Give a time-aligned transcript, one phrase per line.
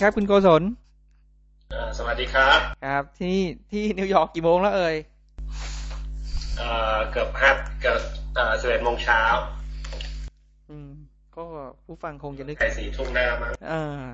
[0.00, 0.62] อ่าสวัสดีครับคุณโกศล
[1.72, 3.38] อ่าสวัสดีครับ ครับที่
[3.70, 4.96] ที่นิวยอร์กกี่โมงแล้วเอ่ย
[6.58, 7.50] เอ่อเกือบห้า
[7.80, 8.00] เกือบ
[8.34, 9.20] เอ่อสิบเอ็ดโมงเช้า
[10.70, 10.90] อืม
[11.36, 11.44] ก็
[11.84, 14.08] ผู้ฟังคงจะนึกใกล้สี่ทุ่มแล้วมั้งอ่า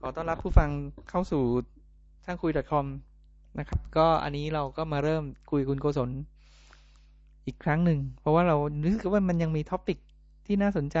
[0.00, 0.70] ขอต้อนรับผู้ฟัง
[1.10, 1.42] เข้าสู่
[2.24, 2.86] ช่างคุย .com
[3.58, 6.10] นะครับ ก็อันนี้เราก็มาเริ่มคุยคุณโกศล
[7.46, 9.98] อีกครั้งหนึ่ง เพราะว่าเรารู้สึกว่ามันยังมี topic
[10.46, 10.98] ที่น่าสนใจ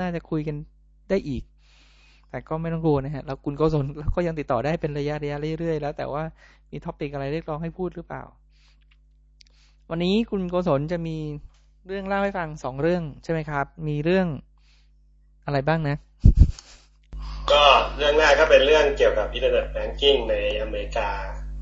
[0.00, 0.56] น่าจะคุยกัน
[1.10, 1.44] ได้อีก
[2.30, 6.22] แต่ก็ไม่ต้องกลัวนะฮะเราคุณโกศลเราก็ยังติดต่อได้เป็นระยะระยะเรื่อยๆแล้ว แต่ว่า
[6.70, 8.22] มี topic อะไรเรียกร้องให้พูดหรือเปล่า
[9.90, 11.16] วันนี้คุณโกศลจะมี
[11.86, 14.26] เรื่องเล่าให้ฟังสองเรื่องใช่ไหมครับ มีเรื่อง
[15.46, 15.96] อะไรบ้างนะ
[17.50, 17.62] ก็
[17.96, 21.10] เรื่องแรกก็เป็นเรื่องเกี่ยวกับ internet banking ในอเมริกา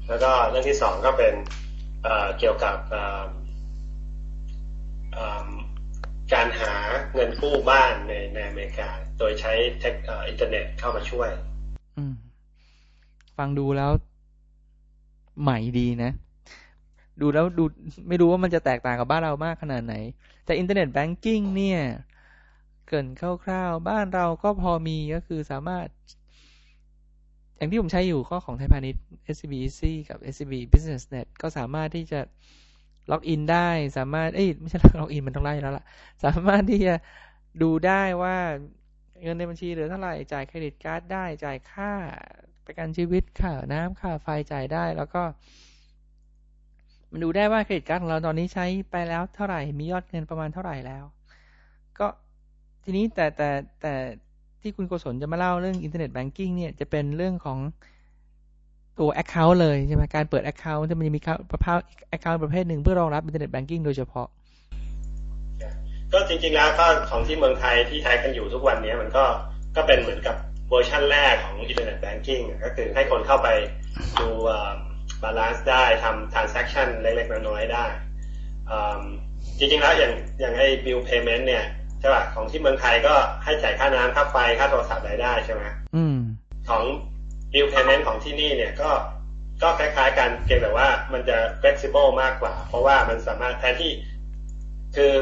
[0.08, 1.34] แล้วก็เรื่องที่สองก็เป็น
[2.39, 2.77] เกี่ยวกับ
[6.33, 6.75] การหา
[7.13, 8.89] เงินกู้บ้านในในอเมริกา
[9.19, 9.95] โดยใช้ tech
[10.29, 11.31] อินเทอร์เน็ตเข้ามาช่วย
[13.37, 13.91] ฟังดูแล้ว
[15.43, 16.11] ใหม่ดีนะ
[17.21, 17.65] ดูแล้วดู
[18.09, 19.95] ไม่รู้ว่ามันจะแตกต่างกับบ้านเรามากขนาดไหน
[20.45, 21.81] แต่ internet banking เนี่ย
[22.89, 23.07] เกิน
[23.45, 25.87] คร่าวๆ บ้านเราก็พอมีก็คือสามารถ
[27.57, 29.05] อย่างที่ผมใช้อยู่ก็ของไทยพาณิชย์
[29.35, 32.21] SCB Easy กับ SCB Business Net ก็สามารถที่จะ
[33.11, 35.85] login ได้สามารถเอ้ยไม่ใช่ login มันต้องไล่แล้วล่ะ
[36.25, 36.95] สามารถที่จะ
[37.63, 38.37] ดูได้ว่า
[39.23, 41.93] เงินในบัญชีเหลือเท่าไหร่จ่าย credit card ได้จ่ายค่า
[42.67, 45.23] ประกันชีวิตค่าน้ำค่าไฟจ่ายได้แล้วก็
[47.11, 51.05] มันดูได้ว่า credit card ของเราตอนนี้ใช้ไปแล้วเท่าไหร่มียอดเงินประมาณเท่าไหร่แล้ว
[51.98, 52.07] ก็
[52.85, 53.95] ทีนี้แต่แต่แต่
[54.61, 57.59] ที่คุณโกศลจะมาเล่าเรื่อง internet banking เนี่ยจะเป็นเรื่องของ
[58.98, 61.20] ตัว Account เลยใช่ไหมการเปิด Account จะมันจะมี
[61.52, 61.80] ประเภท
[62.17, 64.29] Account ประเภทหนึ่งเพื่อรองรับ internet banking โดยเฉพาะ
[66.12, 69.24] ก็จริงๆแล้วก็ของที่เมืองไทยที่ใช้กันอยู่ทุกวันนี้มันก็
[69.77, 70.36] ก็เป็นเหมือนกับ
[70.70, 73.48] เวอร์ชันแรกของ internet banking ก็คือให้คนเข้าไป
[74.20, 74.29] ดู
[75.23, 77.85] balance ได้ทำ transaction เล็กๆน้อยๆได้
[78.70, 79.02] อืม
[79.58, 81.64] จริงๆแล้วอย่างอย่างไอ้ bill payment เนี่ย
[82.01, 83.14] ใช่ป่ะของที่เมืองไทยก็
[83.45, 85.62] ให้จ่ายค่าน้ำค่าไฟค่าโทรศัพท์รายได้ใช่ไหม
[85.96, 86.05] อื
[87.64, 88.90] มของ bill payment ของที่นี่เนี่ยก็
[89.62, 93.92] ก็คล้ายๆกันเพียงแต่ว่ามันจะ flexible มากกว่า เพราะว่ามันสามารถแทนที่
[94.96, 95.12] คือ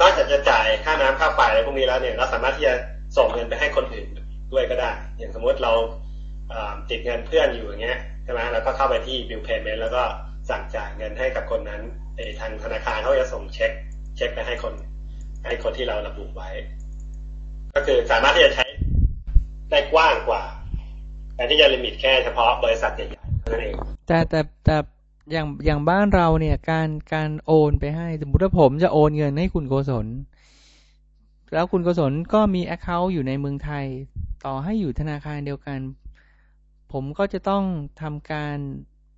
[0.00, 2.74] นอกจากจะจ่ายค่าน้ำค่าไฟอะไรพวกนี้แล้วเนี่ยเราสามารถที่จะ
[3.16, 4.08] ส่งเงินไปให้คนอื่น
[4.52, 5.72] ด้วยก็ได้ อย่างสมมติเรา
[6.90, 10.02] ติดเงินเพื่อนอยู่อย่างเงี้ยใช่ไหมเราก็เข้าไปที่ bill payment แล้วก็
[10.50, 11.82] สั่งจ่ายเงินให้กับคนนั้น
[12.40, 13.70] ทางธนาคารเขาจะส่งเช็ค
[14.16, 14.74] เช็คไปให้คน
[15.46, 16.50] ให้คนที่เราระบุไว้
[17.74, 18.66] ก็คือสามารถที่จะใช้
[19.70, 20.42] ได้กว้างกว่า
[21.38, 23.74] แต่ที่จะลิมิตแค่เฉพาะบริษัทใหญ่ๆเท่านั้นเอง
[24.06, 24.76] แต่แต่แต่
[25.32, 30.06] อย่างอย่างบ้านเราเนี่ย การการโอนไปให้สมมติว่าผมจะโอนเงินให้คุณโกศล
[31.54, 33.84] แล้วคุณโกศลก็มี Account อยู่ในเมืองไทย
[34.44, 35.78] ต่อให้อยู่ธนาคารเดียวกัน
[36.92, 37.64] ผมก็จะต้อง
[38.02, 38.56] ทำการ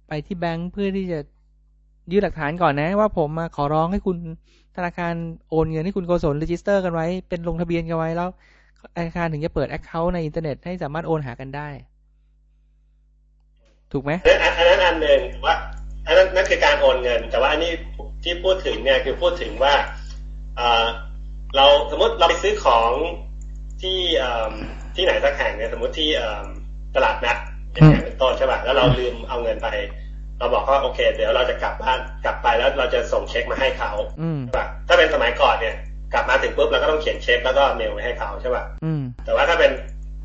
[0.09, 1.21] ไปที่แบงค์เพื่อที่จะ
[2.13, 4.17] ยื่นหลักฐานก่อนนะ ว่าผมมาขอร้องให้คุณ
[4.77, 5.15] ธนาคาร
[5.51, 8.29] โอนเงินให้คุณโกศล register กันไว้ เป็นลงทะเบียนกันไว้แล้ว
[8.97, 11.69] ธนาคารถึงจะเปิด Account ในอินเทอร์เน็ตให้สามารถโอนหากันได้
[13.93, 14.13] ถูกไหม
[14.57, 15.55] อันนั้นอันหนึ่งว่า
[16.07, 17.73] อันนั้นนั่นคือการโอนเงิน แต่ว่าอันนี้
[18.23, 19.75] ที่พูดถึงเนี่ยคือพูดถึงว่า
[21.57, 22.91] เราสมมติเราไปซื้อของ
[23.83, 23.99] ที่
[24.97, 26.09] ที่ไหนสักแห่งเนี่ยสมมติที่
[26.97, 27.37] ตลาดนัด
[27.73, 29.69] อย่างเงี้ยเป็นต้นใช่ป่ะแล้วเราลืมเอาเงินไป
[30.39, 33.93] เราบอกว่าโอเค เดี๋ยวเราจะกลับบ้านกลับไปแล้วเราจะส่งเช็คมาให้เขา
[34.45, 35.75] ใช่ป่ะถ้าเป็นสมัยก่อนเนี่ย
[36.13, 38.65] กลับมาถึงปุ๊บเราก็ต้องเขียนเช็คแล้วก็เมลไปให้เขาใช่ป่ะ
[39.25, 39.71] แต่ว่าถ้าเป็น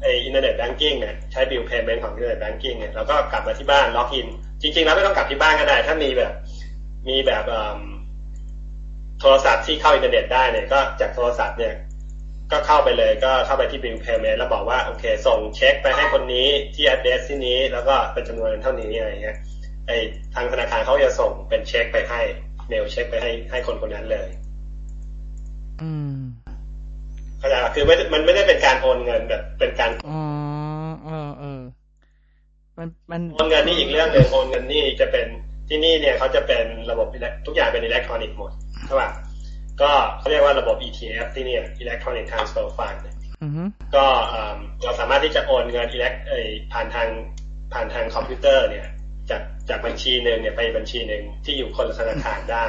[0.02, 4.28] ไอ internet banking เนี่ยใช้ bill payment ของ internet banking เนี่ยเราก็กลับมาที่บ้าน login
[4.62, 6.34] จริง ๆ แล้วไม่ต้องกลับที่บ้านก็ได้ ถ้ามีแบบ
[7.10, 7.44] มีแบบ
[9.20, 11.74] โทรศัพท์ที่เข้าอินเทอร์เน็ตได้เนี่ยก็จากโทรศัพท์เนี่ย
[12.52, 19.38] ก็เข้าไปเลยก็เข้าไปที่ bill payment แล้วบอกว่าโอเค ส่งเช็คไปให้คนนี้ที่ address ที่นี้ แล้วก็เป็นจำนวนเท่านี้อะไรเงี้ย
[19.88, 19.92] ไอ
[20.36, 22.22] ทางธนาคารเขาจะส่งเป็นเช็คไปให้
[22.68, 24.28] เมลเช็คไปให้ให้คนคนนั้นเลย
[25.82, 26.25] อืม
[27.46, 30.22] เข้าใจป่ะคือไม่มันไม่ได้เป็นการโอนเงินแบบเป็นการอ๋อ
[31.06, 31.62] เออเออ
[32.78, 35.28] มันมันโอนเงินนี่อีกเรื่องหนึ่งโอนเงินนี่จะเป็น
[35.70, 37.08] ที่นี่เนี่ยเขาจะเป็นระบบ
[37.46, 38.52] ทุกอย่างเป็นอิเล็กทรอนิกส์หมด
[38.86, 39.10] ใช่ป่ะ
[39.82, 43.00] ก็เขาเรียกว่าระบบ ETF ที่เนี่ย Electronic Transfer Fund
[43.96, 44.06] ก็
[44.84, 46.14] เราสามารถที่จะโอนเงินอิเล็ก
[46.74, 47.08] ผ่านทาง
[47.74, 48.88] ผ่านทางคอมพิวเตอร์เนี่ย
[49.30, 52.68] จากจากบัญชีหนึ่งเนี่ยไปบัญชีหนึ่งที่อยู่คนละธนาคารได้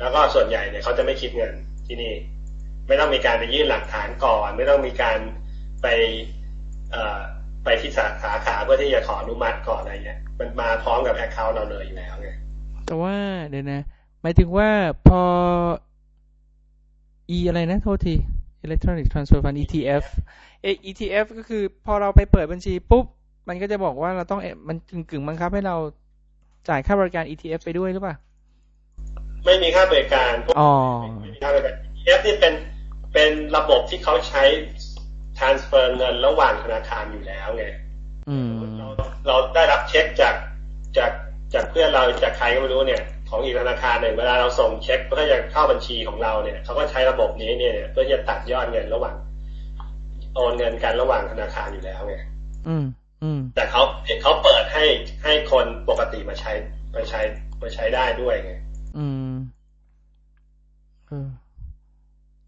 [0.00, 1.52] แล้วก็ส่วนใหญ่เนี่ยเขาจะไม่คิดเงิน
[1.86, 2.12] ที่นี่
[2.88, 5.18] ไม่ต้องมีการไปยื่นหลักฐานก่อน ไม่ต้องมีการ
[5.82, 5.86] ไป
[7.64, 12.28] ไปที่สาขาเพื่อที่จะขออนุมัติก่อนอะไรเงี้ย มันมาพร้อมกับแอคเคาท์เราเลยอยู่แล้วไง
[12.86, 13.14] แต่ว่า
[13.48, 13.82] เดี๋ยวนะ
[14.22, 14.68] หมายถึงว่า
[15.08, 15.22] พอ
[17.36, 18.14] e อะไรนะโทษที
[18.64, 20.04] electronic transfer fund ETF
[20.62, 23.04] เอ ETF ก็คือพอเราไปเปิดบัญชีปุ๊บ
[23.48, 25.76] มันก็จะบอกว่าเราต้องมันกึ่งกึ่งบังคับให้เรา
[26.68, 28.14] จ่ายค่าบริการ ETF ไปด้วยหรือเปล่า
[29.44, 30.72] ไม่มีค่าบริการอ๋อ
[31.20, 32.52] ไม่มีค่าบริการ ETF นี่เป็น
[33.14, 34.42] เป็นระบบที่เขาใช้
[35.38, 37.66] transfer เงินระหว่างธนาคารอยู่แล้วไง
[38.28, 38.88] อืมเรา
[39.26, 40.34] เราได้รับเช็คจาก
[40.98, 41.10] จาก
[41.54, 49.16] จากเพื่อนเราจากใครก็ไม่รู้เนี่ย ของอีกธนาคารหนึ่งเวลาเราส่งเช็คเพื่อจะเข้าบัญชีของเราเนี่ยเขาก็ใช้ระบบนี้เนี่ยเพื่อจะตัดยอดเงินระหว่าง
[50.34, 52.16] โอนเงินกันระหว่างธนาคารอยู่แล้วไง
[52.68, 52.84] อืม
[53.22, 53.82] อืม แต่เขา
[54.22, 54.84] เขาเปิดให้
[55.24, 56.52] ให้คนปกติมาใช้
[56.94, 57.20] มาใช้
[57.62, 58.52] มาใช้ได้ด้วยไง
[58.98, 59.34] อืม
[61.08, 61.28] เออ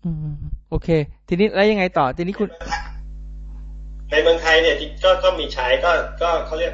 [0.05, 0.37] อืม
[0.71, 0.89] โอเค
[1.29, 2.49] ทีนี้แล้วยังไงต่อ ทีนี้คุณ
[4.11, 5.91] ในเมืองไทยเนี่ยที่ก็ก็มีใช้ก็
[6.23, 6.73] ก็เขาเรียก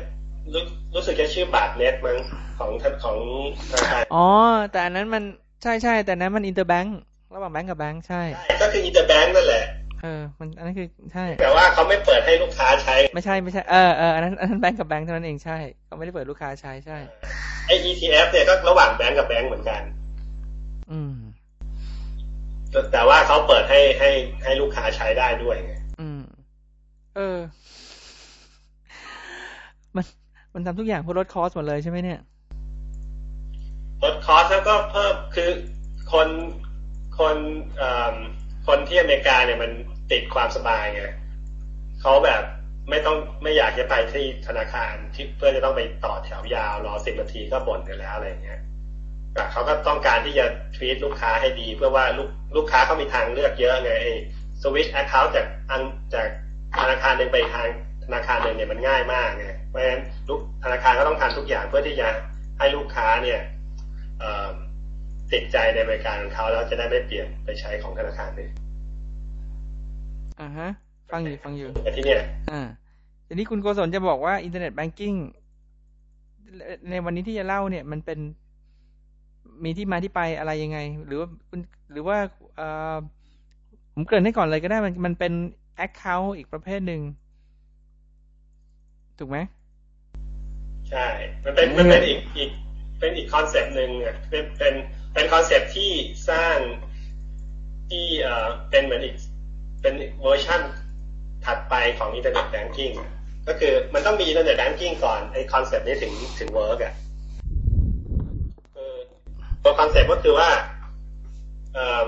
[0.52, 0.62] รู้
[0.94, 2.18] รู้สึกจะชื่อบาทเน็ตมั้ง
[2.58, 2.70] ของ
[3.04, 3.16] ของ
[3.70, 4.26] ธนาคารอ๋อ
[4.72, 5.22] แต่อันนั้นมัน
[5.62, 6.98] ใช่ใช่แต่อันนั้นมัน interbank
[7.34, 9.64] ระหว่างแบงค์กับแบงค์ใช่ใช่ก็คือ interbank นั่นแหละ
[10.02, 16.98] เออ มันอันนั้นคือใช่ แต่ว่าเขาไม่เปิดให้ลูกค้าใช้ ไม่ใช่ไม่ใช่เออเอออันนั้นอันนั้นแบงค์กับแบงค์เท่านั้นเองใช่เขาไม่ได้เปิดลูกค้าใช้ใช่
[17.66, 19.82] ไอ ETF เนี่ยก็ระหว่างแบงก์กับแบงก์เหมือนกัน
[20.92, 21.14] อืม
[22.72, 24.10] แต่แต่ว่าเขาเปิดให้ให้
[24.44, 26.22] ให้ลูกค้าใช้ได้ด้วยไงอืม
[27.16, 27.38] เออ
[29.96, 30.04] มัน
[30.54, 32.20] มันทำทุกอย่างเพื่อลดคอสหมดเลยใช่ไหมเนี่ย
[34.02, 35.50] ลดคอสแล้วก็เพิ่มคือ
[36.12, 36.28] คน
[37.18, 37.36] คน
[37.76, 38.14] เอ่อ
[38.66, 39.70] คนที่อเมริกาเนี่ยมัน
[40.12, 41.04] ติดความสบายไง
[42.00, 42.42] เขาแบบ
[42.90, 48.71] ไม่ต้องไม่อยากจะไปที่ธนาคารที่เพื่อจะต้องไปต่อแถวยาวรอสิบนาทีก็บ่นกันแล้วอะไรอย่างเงี้ยแต่
[49.52, 53.92] เขาก็ต้องการที่จะทวีตลูกค้าให้ดี เพื่อว่าลูกลูกค้าเขามีทางเลือกเยอะไง
[54.62, 55.82] สวิตช์แอคเคาท์จากอัน
[56.14, 56.28] จาก
[56.80, 57.68] ธนาคารหนึ่งไปอีกทาง
[58.04, 62.08] ธนาคารหนึ่งเนี่ยมันง่ายมากไงเพราะฉะนั้นลูกธนาคารก็ต้องทำทุกอย่างเพื่อที่จะ
[62.58, 63.40] ให้ลูกค้าเนี่ย
[64.20, 64.48] เอ่อ
[65.32, 68.52] ติดใจในบริการของเขาแล้วจะได้ไม่เปลี่ยนไปใช้ของธนาคารอื่น
[70.40, 70.68] อ่าฮะ
[71.10, 72.62] ฟังอยู่ฟังอยู่แต่ที่เนี่ยอ่า
[73.26, 75.14] ทีนี้คุณโกศลจะบอกว่า Internet Banking
[76.90, 78.18] ในวันนี้ที่จะเล่าเนี่ยมันเป็น
[79.64, 81.28] มีที่มาที่ไปอะไรยังไง หรือว่า
[81.92, 82.18] หรือว่า
[83.94, 85.32] ผมเกริ่นให้ก่อนเลยก็ได้มันมันเป็น
[85.76, 87.00] account อีกประเภทหนึ่ง
[89.18, 89.38] ถูกไหม
[90.90, 91.06] ใช่
[91.44, 92.50] มันเป็นมันเป็นอีกอีก
[92.98, 94.74] เป็นอีก concept หนึ่งอะเป็นเป็น
[95.12, 95.92] เป็น concept ที่
[96.30, 96.56] สร้าง
[97.90, 99.16] ที่เอ่อเป็นเหมือนอีก
[99.82, 100.60] เป็นเวอร์ชัน
[101.44, 102.90] ถัดไปของ Internet Banking
[103.48, 106.94] ก็คือมันต้องมี Internet Banking ก่อนไอ concept นี้ถึงถึง work อะ
[109.62, 110.48] ตัว concept ก็คือว่า
[111.74, 112.06] เอ่อ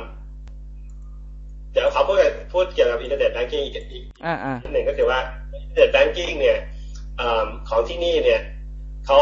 [1.72, 2.18] เดี๋ยวเขาพูด
[2.52, 5.18] พูดเกี่ยวกับ Internet Banking อีกอีกอ่าอ่านิดหนึ่งก็คือว่า
[5.62, 6.58] Internet Banking เนี่ย
[7.18, 8.40] เออของที่นี่เนี่ย
[9.06, 9.18] เขา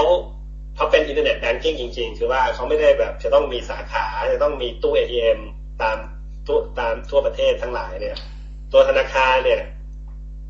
[0.76, 5.38] เขาเป็น Internet Banking จริง ๆ คือว่าเขาไม่ได้แบบจะต้องมีสาขาจะต้องมีตู้ ATM
[5.82, 5.96] ตาม
[6.46, 8.16] ทั่วตามทั่วประเทศทั้งหลายเนี่ย
[8.72, 9.60] ตัวธนาคารเนี่ย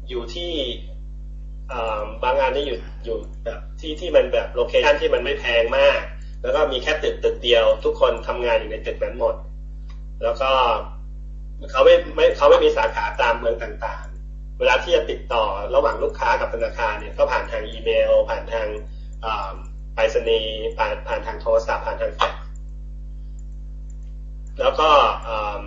[0.08, 0.52] อยู่ที่
[1.68, 6.00] เอ่อบางอันนี่อยู่อยู่แบบที่ที่มันแบบ location ที่มันไม่แพงมาก
[6.42, 9.34] แล้วก็มีแค่ตึกตึกเดียว ทุกคนทำงานอยู่ในตึกนั้นหมด
[10.22, 10.50] แล้วก็
[11.70, 15.44] เขาไม่ไม่เขาไม่มีสาขาตามเมืองต่างๆ เวลาที่จะติดต่อ
[15.74, 18.66] ระหว่างลูกค้ากับธนาคารเนี่ยก็ผ่านทางอีเมล ผ่านทาง
[19.24, 19.52] อ่า
[19.94, 22.42] ไปรษณีย์ผ่านผ่านทางโทรศัพท์ผ่านทางแฟกซ์
[24.60, 24.88] แล้วก็
[25.26, 25.62] อ่า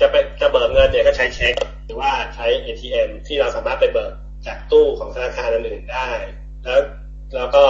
[0.00, 1.54] จะไปจะเบิกเงินเนี่ยก็ใช้เช็ค
[1.84, 4.12] หรือว่าใช้ ATM ที่เราสามารถไปเบิก
[4.46, 6.10] จากตู้ของธนาคารอื่นๆได้
[6.64, 6.80] แล้ว
[7.36, 7.64] แล้วก็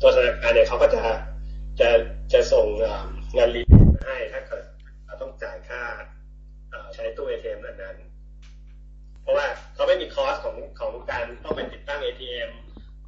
[0.00, 1.02] ตัวธนาคารเนี่ยเขาก็จะ
[1.80, 1.88] จะ
[2.32, 3.62] จะส่งอ่าเงินรี
[3.94, 4.64] มาให้ถ้าเกิด
[5.06, 5.82] เราต้องจ่ายค่า
[6.94, 12.50] ใช้ตู้ ATM นั้นนั้นๆ เพราะว่าเขาไม่มี cost ของของการต้องไปติดตั้ง ATM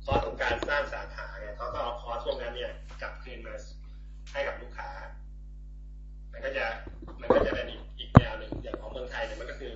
[0.05, 3.55] cost ของการสร้างสาขาไงเขาก็เอา cost พวกนั้นเนี่ยกลับคืนมา
[4.33, 4.91] ให้กับลูกค้า
[6.33, 6.65] มันก็จะ
[7.21, 9.73] มันก็จะเป็นอีกอีกแนวหนึ่งอย่างของเมืองไทยเนี่ยมันก็คือ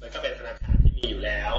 [0.00, 1.52] มันก็เป็นธนาคารที่มีอยู่แล้ว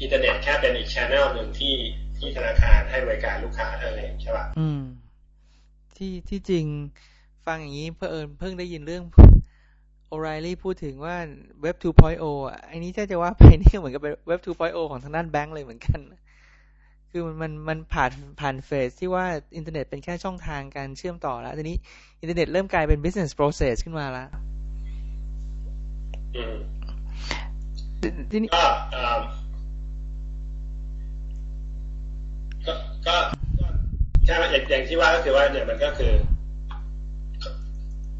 [0.00, 1.74] อินเทอร์เน็ตแค่เป็นอีก channel หนึ่งที่
[2.18, 4.82] ที่ธนาคารให้บริการลูกค้าเท่านั้นเองใช่ป่ะอืม
[5.96, 6.64] ที่ที่จริง
[7.46, 9.02] ฟังอย่างนี้เพิ่งเอิญเพิ่งได้ยินเรื่อง
[10.08, 11.16] O'Reilly พูดถึงว่า
[11.62, 16.00] เว็บ 2.0อะอันนี้ถ้าจะว่าไปนี่เหมือนกับเป็นเว็บ 2.0 ของทางด้านแบงก์เลยเหมือนกัน
[17.10, 19.24] คือมันมันมันผ่านผ่าน phase ที่ว่า
[19.56, 21.76] อินเทอร์เน็ตเป็นแค่ช่องทางการเชื่อมต่อแล้วทีนี้
[22.20, 24.28] อินเทอร์เน็ตเริ่มกลายเป็น business process ขึ้นมาแล้ว
[26.36, 26.56] อืม
[28.30, 28.50] ทีนี้
[32.68, 33.16] ก็เอ่อก็
[33.58, 33.66] ก็ก็
[34.24, 36.12] ใช่ไหมอย่างที่ว่าก็คือว่าเนี่ยมันก็คือ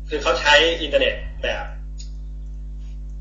[0.09, 1.65] คือเขาใช้อินเทอร์เน็ตแบบ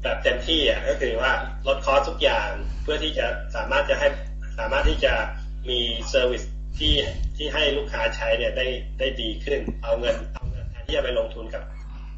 [0.03, 1.31] แบบเต็มที่อะก็คือว่า
[1.67, 2.49] ลด cost ทุกอย่าง
[2.83, 4.07] เพื่อที่จะสามารถจะให้
[4.59, 5.13] สามารถที่จะ
[5.69, 5.79] มี
[6.09, 6.43] service
[6.79, 6.93] ที่
[7.37, 8.67] ที่ให้ลูกค้าใช้เนี่ยได้
[8.99, 11.63] ได้ดีขึ้น เอาเงินเอาเงินที่จะไปลงทุนกับ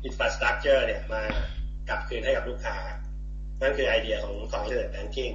[0.04, 1.22] infrastructure เนี่ยมา
[1.90, 2.78] กลับคืนให้กับลูกค้า
[3.62, 5.34] นั่นคือไอเดียของของ Internet Banking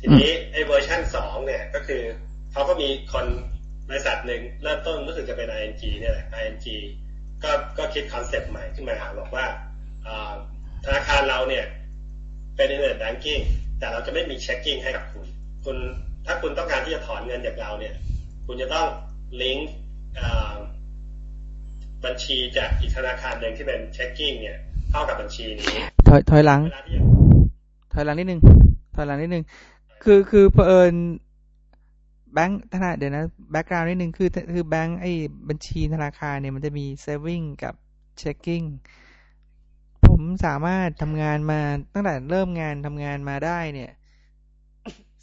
[0.00, 2.02] ทีนี้ไอ้เวอร์ชันสองเนี่ยก็คือ
[2.52, 3.26] เขาก็มีคน
[3.88, 6.66] บริษัทหนึ่งเริ่มต้นรู้สึกจะเป็น ING เนี่ยแหละ ING
[7.42, 9.44] ก็ก็คิด concept ใหม่ขึ้นมาบอกว่า
[10.84, 11.64] ธนาคารเราเนี่ย
[12.56, 13.42] เป็น Internet Banking
[13.78, 15.26] แต่เราจะไม่มี checking ให้กับคุณ
[15.64, 15.76] คุณ
[16.26, 17.94] ถ้าคุณต้องการที่จะถอนเงินจากเราเนี่ย
[18.46, 18.86] คุณจะต้อง
[19.42, 19.70] ลิงก์
[22.04, 24.58] บัญชีจากอีกธนาคารหนึ่งที่เป็น checking เนี่ย
[24.90, 25.66] เข้ากับบัญชีนี้
[26.08, 27.02] ถอยถอยหลังเวลาที่จะ
[27.92, 28.40] ถอยหลังนิดนึง
[28.94, 29.44] ถอยหลังนิดนึง
[30.04, 30.94] คือคือเผอิญ
[32.32, 35.12] แบงค์ธนาเดี๋ยวนะ background นิดนึงคือคือแบงค์ไอ้
[35.48, 37.74] บัญชีธนาคารเนี่ยมันจะมี saving กับ
[38.18, 38.62] checking
[40.06, 41.60] ผมสามารถทำงานมา
[41.94, 43.90] ตั้งแต่เริ่มงานทำงานมาได้เนี่ย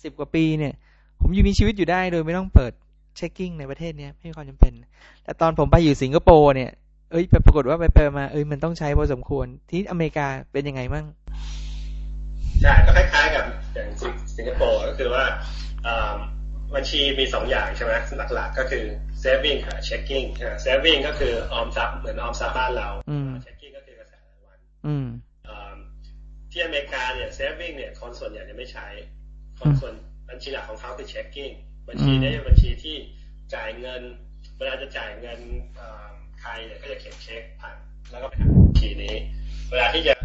[0.03, 0.73] สิบกว่าปีเนี่ย
[1.21, 2.73] ผมอยู่มีชีวิตอยู่ได้โดยไม่ต้องเปิด
[3.15, 4.73] checking ในประเทศเนี้ยไม่มีความจำเป็น
[5.23, 6.71] แต่ตอนผมไปอยู่สิงคโปร์เนี่ย
[7.11, 11.05] เอ้ยปรากฏว่าไปไปมาเอ้ยมันต้องใช้พอสมควรที่อเมริกาเป็นยังไงมั่ง
[12.65, 13.89] ใช่ก็คล้าย ๆ กับอย่าง
[14.37, 15.23] สิงคโปร์ก็คือว่า
[16.75, 17.93] บัญชีมีสองอย่างใช่ไหม
[18.35, 18.85] หลักๆ ก็คือ
[19.23, 20.27] saving กับ checking
[20.65, 22.89] saving ก็คือออมทรัพย์เหมือนออมทรัพย์บ้านเรา
[23.45, 25.07] checking ก็คือกระแสรายวันอืม
[26.51, 28.87] ที่อเมริกาเนี่ย saving เนี่ยคนส่วนใหญ่จะไม่ใช้
[29.59, 29.93] คนส่วน
[30.29, 31.53] บัญชีหลักของเขาคือ checking
[31.89, 32.95] บัญชีนี้เป็นบัญชีที่
[33.53, 34.01] จ่ายเงิน
[34.57, 35.39] เวลาจะจ่ายเงิน
[36.41, 37.77] ใครเนี่ยก็จะเขียนเช็คผ่าน
[38.11, 39.15] แล้วก็ไปทางบัญชีนี้
[39.71, 40.24] เวลาที่จะถอ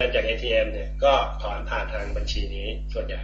[0.00, 3.22] งินจาก ATM เนี่ยก็ถอนผ่านทางบัญชีนี้ส่วนใหญ่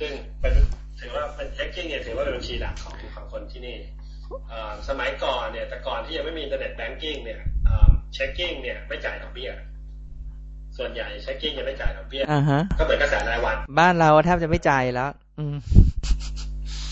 [0.00, 0.54] ซึ่งเป็น
[1.00, 3.76] ถือว่าเป็น checking เนี่ยถือว่าเป็นบัญชีหลักของของคนที่นี่
[4.88, 7.40] สมัยก่อนเนี่ย แต่ก่อนที่ยังไม่มี Internet Banking เนี่ย
[8.14, 9.50] checking เนี่ยไม่จ่ายดอกเบี้ย
[10.76, 15.56] ส่วนใหญ่ checking ยังไม่จ่ายดอกเบี้ยอ่าฮะก็เหมือนกระแสรายวัน บ้านเราแทบจะไม่จ่ายแล้ว อืม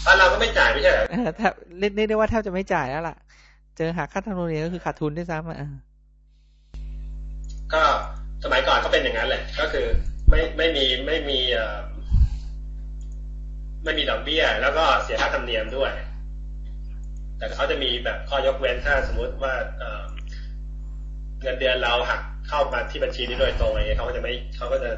[0.06, 3.16] บ้านเราก็ไม่จ่ายไม่ใช่เหรอแทบเรียกได้ว่าแทบจะไม่จ่ายแล้วล่ะ
[3.76, 5.58] เจอหักค่าธรรมเนียมก็คือขาดทุนด้วยซ้ำอะ
[7.74, 7.82] ก็
[8.44, 9.86] สมัยก่อนก็เป็นอย่างนั้นแหละ ก็คือ
[10.30, 11.78] ไม่ไม่มีไม่มีเอ่อ
[13.84, 15.92] ไม่มีดอกเบี้ย แล้วก็เสียค่าธรรมเนียมด้วย
[17.38, 19.54] แต่เขาจะมีแบบข้อยกเว้นถ้าสมมุติว่า
[21.42, 24.90] เงินเดือนเราหักเข้ามาที่บัญชีนี้โดยตรงอะไรเงี้ยเขาก็จะไม่เขาก็จะ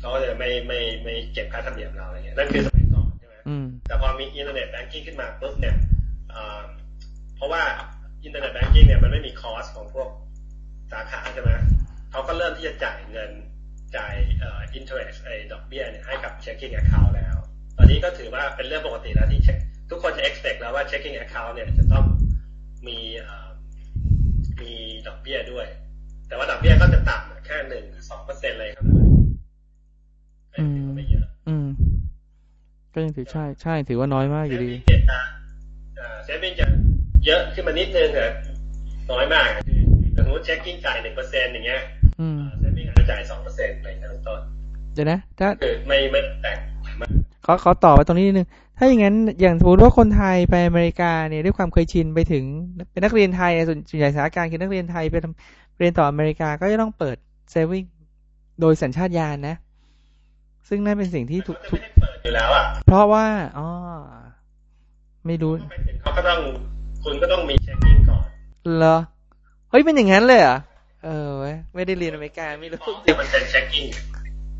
[0.00, 3.34] เขาก็จะไม่ไม่ไม่เก็บค่าธรรมเนียมเราอะไรเงี้ยนั่นคือสมัยก่อนใช่ไหม
[3.86, 5.76] แต่พอมี Internet Banking ขึ้นมาปุ๊บเนี่ย
[7.36, 7.62] เพราะว่า
[8.24, 10.08] Internet Banking เนี่ยมันไม่มี cost ของพวก
[10.92, 11.50] สาขาใช่ไหม
[12.12, 13.30] เขาก็เริ่มที่จะจ่ายเงิน
[13.96, 17.36] จ่ายเอ่อ interest ไอ้ดอกเบี้ยเนี่ยให้กับ checking account แล้ว
[17.76, 19.40] ตอนนี้ก็ถือว่าเป็นเรื่องปกติแล้วที่
[19.90, 22.04] ทุกคนจะ expect แล้วว่า checking account เนี่ยจะต้อง
[22.86, 22.98] มี
[24.60, 24.72] มี
[25.06, 25.66] ดอกเบี้ยด้วย
[26.28, 28.84] แต่ว่าดอกเบี้ยก็จะต่ำแค่หนึ่งสองเปอร์เซ็นต์เลยครับ
[30.96, 31.66] ไม่เยอะอืม
[32.92, 34.72] ก็ยังถือใช่ใช่ถือว่าน้อยมากอยู่ดี
[36.24, 36.66] saving จะ
[37.26, 38.26] เยอะขึ้นมานิดนึงแต่
[39.12, 39.48] น้อยมาก
[40.16, 41.82] สมมติ checking จ่ายหนึ่งเปอร์เซ็นต์อย่างเงี้ย
[42.58, 44.40] saving อาจจะจ่ายสองเปอร์เซ็นต์อะไรเงี้ยต้น
[44.94, 46.58] เดี๋ยวนะถ้าคือไม่ไม่แตก
[47.00, 47.10] มาก
[47.44, 48.48] ขอขอต่อไปตรงนี้นิดนึง
[48.78, 52.44] ถ้าอย่างนั้นอย่างสมมติว่าคนไทยไปอเมริกาเนี่ยด้วยความเคยชินไปถึง
[52.90, 55.14] เป็นนักเรียนไทยส่วนส่วนใหญ่สถานการณ์คือนักเรียนไทยไป
[55.78, 57.16] เรียนต่ออเมริกาก็จะต้องเปิด
[57.50, 57.84] saving
[58.60, 59.56] โดยสัญชาตญาณนะ
[60.68, 63.26] ซึ่งนั่นเป็นสิ่งที่ถูกไม่ได้เปิดอยู่แล้วอะเพราะว่า
[63.58, 63.68] อ๋อ
[65.26, 66.38] ไม่รู้ไปถึงเขาก็ต้อง
[67.04, 68.24] คุณก็ต้องมี checking ก่อน
[68.76, 68.96] เหรอ
[69.70, 70.58] เฮ้ยเป็นอย่างนั้นเลยเหรอะ
[71.04, 73.86] เออเว้ยไม่ได้เรียนอเมริกาไม่รู้ที่มันเป็น checking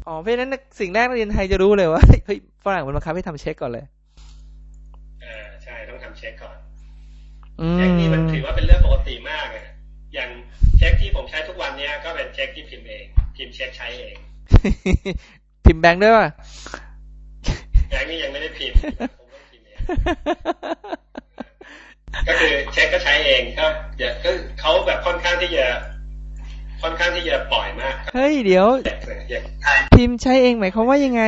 [0.07, 3.85] อ๋อเพราะฉะนั้นสิ่งแรกนักเรียนไทยจะรู้เลยว่าเฮ้ยฝรั่งมันบังคับให้ทำเช็คก่อนเลย
[5.25, 6.57] อ่าใช่ต้องทำเช็คก่อน
[7.61, 9.67] อืเช็คนี่มันมถือว่าเป็นเรื่องปกติมากอะ
[10.15, 10.31] อย่าง
[10.79, 13.05] เช็คที่ผมใช้ทุกวันเนี้ยก็เป็นเช็คที่พิมพ์เอง
[13.37, 14.17] พิมพ์เช็คใช้เอง
[15.65, 16.29] พิมพ์แบงค์ด้วยป่ะ
[17.91, 19.79] แบงค์นี่ยังไม่ได้พิมพ์ผมต้องพิมพ์เอง
[22.29, 24.31] ก็คือเช็คก็ใช้เองก็เดี๋ยวก็
[24.61, 25.67] เขาแบบค่อนข้างที่จะ
[26.83, 28.67] ค่อนข้างที่จะปล่อยมากเฮ้ยเดี๋ยว
[29.31, 31.23] อย่างไทยพิมพ์ใช้เองหมายความว่ายังไง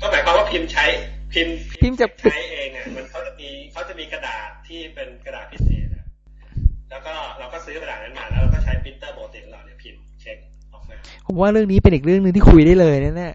[0.00, 0.84] ก็หมายความว่าพิมพ์ใช้
[1.32, 6.04] พิมพ์พิมพ์จะใช้เองอะมันเขาจะมีเขาจะมีกระดาษที่เป็นกระดาษพิเศษอะ
[6.90, 10.36] แล้วก็เราก็ซื้อกระดาษนั้นมาแล้วเราก็ใช้ปรินเตอร์ปกติของเราเนี่ยพิมพ์เช็ค
[10.72, 10.96] ออกมา
[11.26, 13.34] ผมว่าเรื่องนี้เป็นอีกเรื่องหนึ่งที่คุยได้เลยนะเนี่ย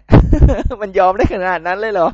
[0.82, 2.08] มันยอมได้ขนาดนั้นเลยเหรอ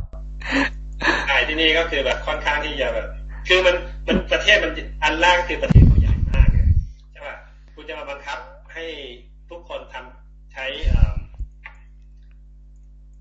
[1.28, 3.06] ใช่ที่นี่ก็คือแบบค่อนข้างที่จะแบบ
[3.48, 3.74] คือมัน
[4.06, 4.72] มันประเทศมัน
[5.04, 5.84] อันแรกคือประเทศ
[7.90, 8.38] จะมาบังคับ
[8.74, 8.84] ให้
[9.50, 11.16] ทุกคนทำใช้เอ่อ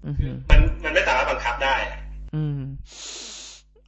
[0.05, 1.99] อือคืหืออมันมันไม่สามารถบังคับได้อะ
[2.35, 2.59] อืม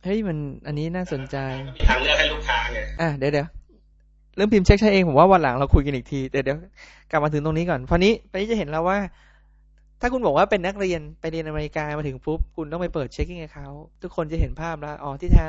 [0.04, 3.48] เฮ้ยมันอันนี้น่าสนใจก็มีทางเลือกให้ลูกค้าไงอะเดี๋ยวเดี๋ยว
[4.36, 6.58] เรื่องพิมพ์เช็คใช้เองผมว่าวันหลังเราคุยกันอีกทีเดี๋ยวเดี๋ยว
[7.12, 8.98] กลับมาถึงตรงนี้ก่อนพอนี้พอนี้จะเห็นแล้วว่า
[10.02, 13.68] ถ้าคุณบอกว่าเป็นนักเรียนไปเรียนอเมริกามาถึงปุ๊บคุณต้องไปเปิดเช็คกิ้งเขา
[14.02, 15.48] ทุกคนจะเห็นภาพแล้วอ๋อที่แท้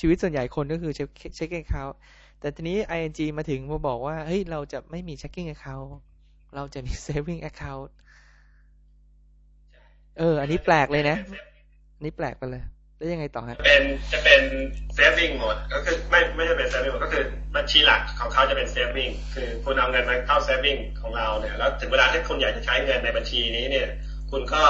[0.00, 1.84] ชีวิตส่วนใหญ่คนก็คือเช็คเช็คกิ้งเขา
[2.40, 5.90] แต่ทีนี้ ing มาถึงมาบอกว่า เฮ้ย เราจะไม่มี checking account
[6.56, 7.90] เราจะมี saving account
[10.18, 11.16] เออ อันนี้แปลกเลยนะ
[11.96, 12.62] อันนี้แปลกไปเลย
[12.96, 13.82] แล้วยังไงต่อฮะจะเป็น
[14.12, 14.42] จะเป็น
[14.96, 17.24] saving หมด ก็คือไม่ไม่ใช่เป็น saving หมดก็คือ
[17.56, 23.88] บัญชีหลักของเขาจะเป็น saving คือคุณเอาเงินมาเข้า saving ของเราเนี่ย แล้วถึงเวลาที่คุณอยากจะใช้เงินในบัญชีนี้เนี่ย
[24.30, 24.62] คุณก็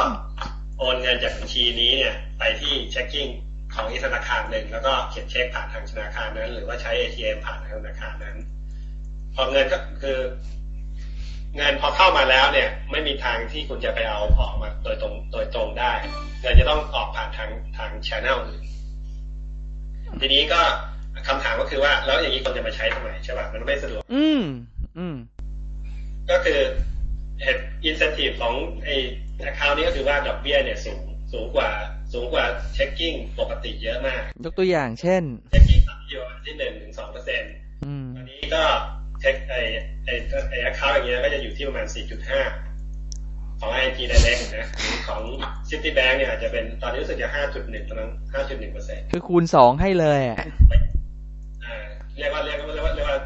[0.78, 3.30] โอนเงินจากบัญชีนี้เนี่ย ไปที่ checking
[3.80, 8.36] ของอีกธนาคารหนึ่งแล้วก็เขียนเช็คผ่านทางธนาคารนั้น หรือว่าใช้ ATM ผ่านทางธนาคารนั้น
[9.34, 10.18] พอเงินก็คือ
[11.56, 15.92] เงินพอเข้ามาแล้วเนี่ย ไม่มีทางที่คุณจะไปเอาออกมาโดยตรงโดยตรงได้
[16.40, 18.62] เงินจะต้องออกผ่านทางทางช anel อื่น
[20.20, 20.60] ทีนี้ก็
[21.28, 24.42] คำถามก็คือว่า แล้วอย่างนี้คนจะมาใช้ทำไมใช่ป่ะมันไม่สะดวก อืม
[24.98, 25.16] อืม
[26.30, 26.60] ก็คือ
[27.42, 28.96] เหตุ incentive ของไอ้
[29.48, 31.00] account นี้ก็คือว่าดอกเบี้ยเนี่ยสูง
[31.32, 31.70] สูงกว่า
[32.12, 32.44] สูงกว่า
[32.76, 37.52] checking ปกติเยอะมาก ยกตัวอย่างเช่น checking อยู่ที่หนึ่งถึงสองเปอร์เซ็นต์
[37.84, 38.62] อืมตอนนี้ก็
[39.20, 39.60] เช็คไอ้
[40.04, 40.14] ไอ้
[40.50, 44.68] ไอ้ account อย่างเงี้ยก็จะอยู่ที่ประมาณ4.5ของ ING Direct นะ
[45.08, 45.20] ของ
[45.68, 48.08] Citibank เนี่ยอาจจะเป็นตอนนี้รู้สึกจะ5.1ประมาณ
[48.40, 50.38] 5.1เปอร์เซ็นต์คือคูณสองให้เลยอะ
[51.64, 51.76] อ่า
[52.18, 53.18] เรียกว่าเรียกว่าเรียกว่าเรียกว่า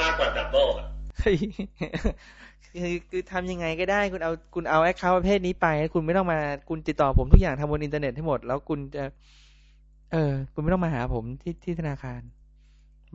[0.00, 0.86] มากกว่า double อะ
[1.18, 1.36] เฮ้ย
[2.78, 9.04] คือคือทำยังไงก็ได้คุณเอาคุณเอา account ประเภทนี้ไป คุณไม่ต้องมาคุณติดต่อผมทุกอย่างทำบนอินเทอร์เน็ตให้หมด แล้วคุณจะ
[10.12, 12.20] เออ คุณไม่ต้องมาหาผมที่ที่ธนาคาร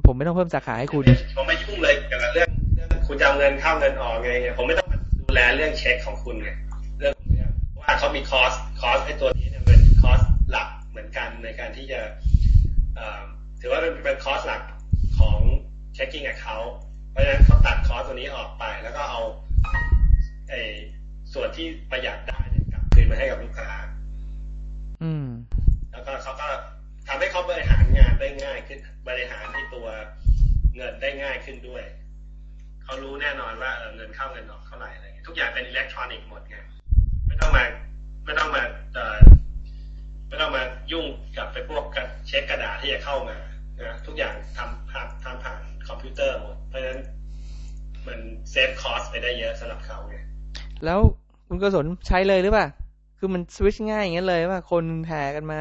[0.08, 1.04] ผมไม่ต้องเพิ่มสาขาให้คุณ
[1.38, 4.88] ผมไม่ยุ่งเลยกับเรื่องเรื่องคุณจะเอาเงินเข้าเงินออกไงผมไม่ต้อง
[5.22, 6.50] ดูแลเรื่องเช็คของคุณไง
[7.00, 10.20] เรื่องเรื่องว่าเขามี cost cost ไอ้ตัวนี้เนี่ยเป็น cost
[10.52, 12.00] หลักเหมือนกันในการที่จะ
[13.62, 14.62] ถือว่าเป็นเป็นคอสหลัก
[15.20, 15.40] ของ
[15.98, 16.72] checking account
[17.16, 19.22] เพราะฉะนั้นเขาตัดคอสตัวนี้ออกไป แล้วก็เอา
[20.50, 20.62] ไอ้
[21.34, 23.70] ส่วนที่ประหยัดได้เนี่ยกลับคืนมาให้กับลูกค้า
[25.04, 25.28] อืม
[25.92, 26.48] แล้วก็เขาก็
[27.08, 29.88] ทำให้เขาบริหารงานได้ง่ายขึ้น บริหารในตัว
[30.76, 31.84] เงินได้ง่ายขึ้นด้วย
[32.84, 36.58] เขารู้แน่นอนว่าเออเงินเข้าเงินออกเท่าไหร่อะไรเงี้ยทุกอย่างเป็นอิเล็กทรอนิกส์หมดไง
[37.28, 37.64] ไม่ต้องมา
[38.26, 38.64] ไม่ต้องมา
[38.94, 39.18] เอ่อ
[40.28, 41.06] ไม่ต้องมายุ่ง
[41.38, 43.38] กับไปพวกกระเช็คกระดาษที่จะเข้ามา
[43.82, 47.00] นะทุกอย่างทำผ่านทำผ่าน คอมพิวเตอร์หมดเพราะฉะนั้น
[48.08, 48.20] มัน
[48.52, 50.16] save cost ไปได้เยอะสำหรับเขาไง
[50.86, 51.00] แล้ว
[51.48, 52.68] คุณโกศลใช้เลยหรือเปล่า
[53.18, 55.60] คือมันสวิตชง่ายอย่างนั้นเลยว่าคนแห่กันมา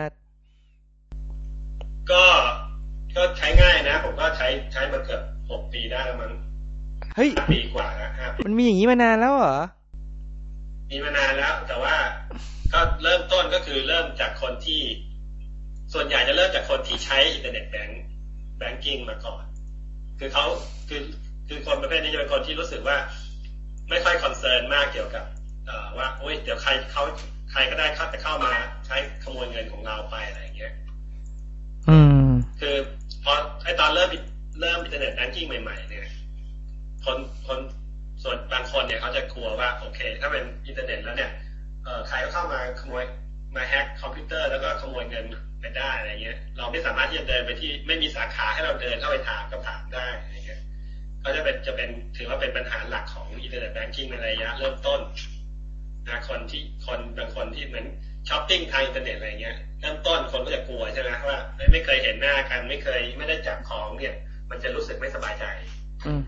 [2.11, 2.25] ก็
[3.17, 6.33] ก็ใช้ง่ายนะ ผมก็ใช้ใช้มาเกือบหกปีได้แล้วมั้ง
[7.17, 9.59] เฮ้ยห้าปีกว่าแล้วห้าปีมันมีอย่างนี้มานานแล้วเหรอ
[10.91, 11.95] มีมานานแล้ว แต่ว่า
[12.73, 14.83] ก็เริ่มต้นก็คือเริ่มจากคนที่
[15.93, 19.45] ส่วนใหญ่จะเริ่มจากคนที่ใช้ internet bank banking มาก่อน
[20.19, 20.45] คือเขา
[20.89, 21.01] คือ
[21.49, 22.97] คือคนประเภทนี้จะเป็นคนที่รู้สึกว่า
[23.91, 25.25] ไม่ค่อย concern มากเกี่ยวกับ
[25.67, 27.03] เอ่อว่าโอ้ยเดี๋ยวใครเขา
[27.53, 28.53] ใครก็ได้เข้าจะเข้ามา
[28.87, 30.73] ใช้ขโมยเงินของเราไปอะไรอย่างเงี้ย
[31.89, 32.27] อืม
[32.61, 32.75] คือ
[33.25, 33.33] พอ
[33.65, 34.09] ไอ้ตอนเริ่ม
[34.61, 36.07] เริ่ม internet banking ใหม่ ๆ เนี่ย
[37.05, 37.59] คนคน
[38.23, 41.31] ส่วนบางคนเนี่ยเขาจะกลัวว่า โอเค ถ้าเป็นอินเทอร์เน็ตแล้วเนี่ย
[41.85, 43.05] เอ่อใครก็เข้ามาขโมย
[43.57, 45.25] มา hack คอมพิวเตอร์แล้วก็ขโมยเงิน
[45.61, 50.61] ไปได้อะไรเงี้ย เราไม่สามารถที่จะเดินไปที่ไม่มีสาขาให้เราเดินเข้าไปถามก็ถามได้อะไรเงี้ย
[51.25, 55.01] ก็จะเป็นจะเป็นถือว่าเป็นปัญหาหลักของ internet banking ในระยะเริ่มต้น
[56.09, 57.85] นะคนที่คนบางคนที่เหมือน
[58.29, 64.15] ช้อปปิ้งทางอินเทอร์เน็ตอะไรเงี้ยเริ่มต้นคนก็จะกลัวใช่ไหมว่าเอ้ยไม่เคยเห็นหน้ากันไม่เคยไม่ได้จับของเนี่ย
[64.51, 65.45] มันจะรู้สึกไม่สบายใจ
[66.07, 66.21] อืม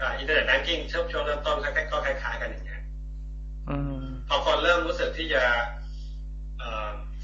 [0.00, 1.56] อ่า internet banking ช่วงช่วงเริ่มต้น
[1.92, 2.82] ก็คล้ายๆกันอย่างเงี้ย
[3.68, 5.62] อืมพอคนเริ่มรู้สึกที่จะเอ่อ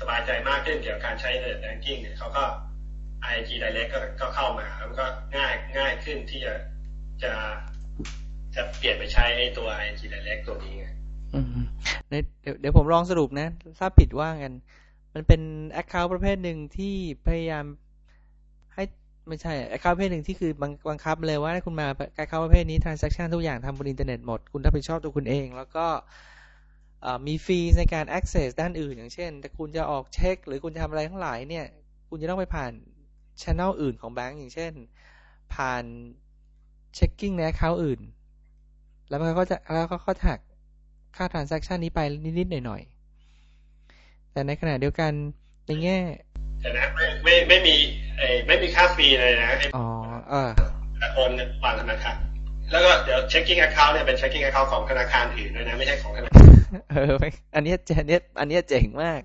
[0.00, 2.44] สบายใจมากขึ้นเกี่ยวกับการใช้ net banking เนี่ยเขาก็
[3.34, 5.04] IG Direct ก็ก็เข้ามาแล้วก็
[5.36, 6.54] ง่ายง่ายขึ้นที่จะ
[7.22, 7.32] จะ
[8.54, 10.86] จะเปลี่ยนไปใช้ไอ้ตัว IG Direct ตัวนี้ไง
[12.08, 14.52] เดี๋ยวเดี๋ยวผมลองสรุปนะ ถ้าผิดว่ากัน
[15.14, 15.40] มันเป็น
[15.82, 16.94] Account ประเภทหนึ่งที่
[17.26, 17.64] พยายาม
[18.74, 18.84] ให้
[19.28, 21.86] ไม่ใช่ Account ประเภทหนึ่งที่คือบังบังคับเลยว่าให้คุณมา
[22.22, 25.86] Account ประเภทนี้ transaction ทุกอย่างทำบนอินเทอร์เน็ตหมด คุณรับผิดชอบตัวคุณเอง แล้วก็
[27.26, 31.66] มีฟรีในการ access ด้านอื่น อย่างเช่นถ้าคุณจะออกเช็ค หรือคุณจะทำอะไรทั้งหลายเนี่ย
[32.08, 32.72] คุณจะต้องไปผ่าน
[33.42, 34.72] channel อื่นของแบงก์อย่างเช่น
[35.54, 35.84] ผ่าน
[36.96, 38.00] checking ใน account อื่น
[39.08, 40.40] แล้วมันก็จะแล้วก็เขาหัก
[41.16, 42.00] ค่า transaction นี้ไป
[42.38, 45.12] นิดๆหน่อยๆ แต่ในขณะเดียวกัน
[45.66, 45.98] ในแง่
[46.60, 47.74] แต่นะไม่ไม่ไม่มี
[48.18, 49.86] ไอ้ไม่มีค่าฟรีเลยนะไอ้อ๋อ
[50.30, 50.50] เออ
[51.14, 52.16] โอนเงินผ่านธนาคาร
[52.70, 56.49] แล้วก็เดี๋ยว checking account เนี่ยเป็น checking account ของธนาคารอื่นด้วยนะ ไม่ใช่ของธนาคาร
[56.90, 59.20] เออไม่อันเนี้ยอันเนี้ยอันเนี้ยเจ๋งมาก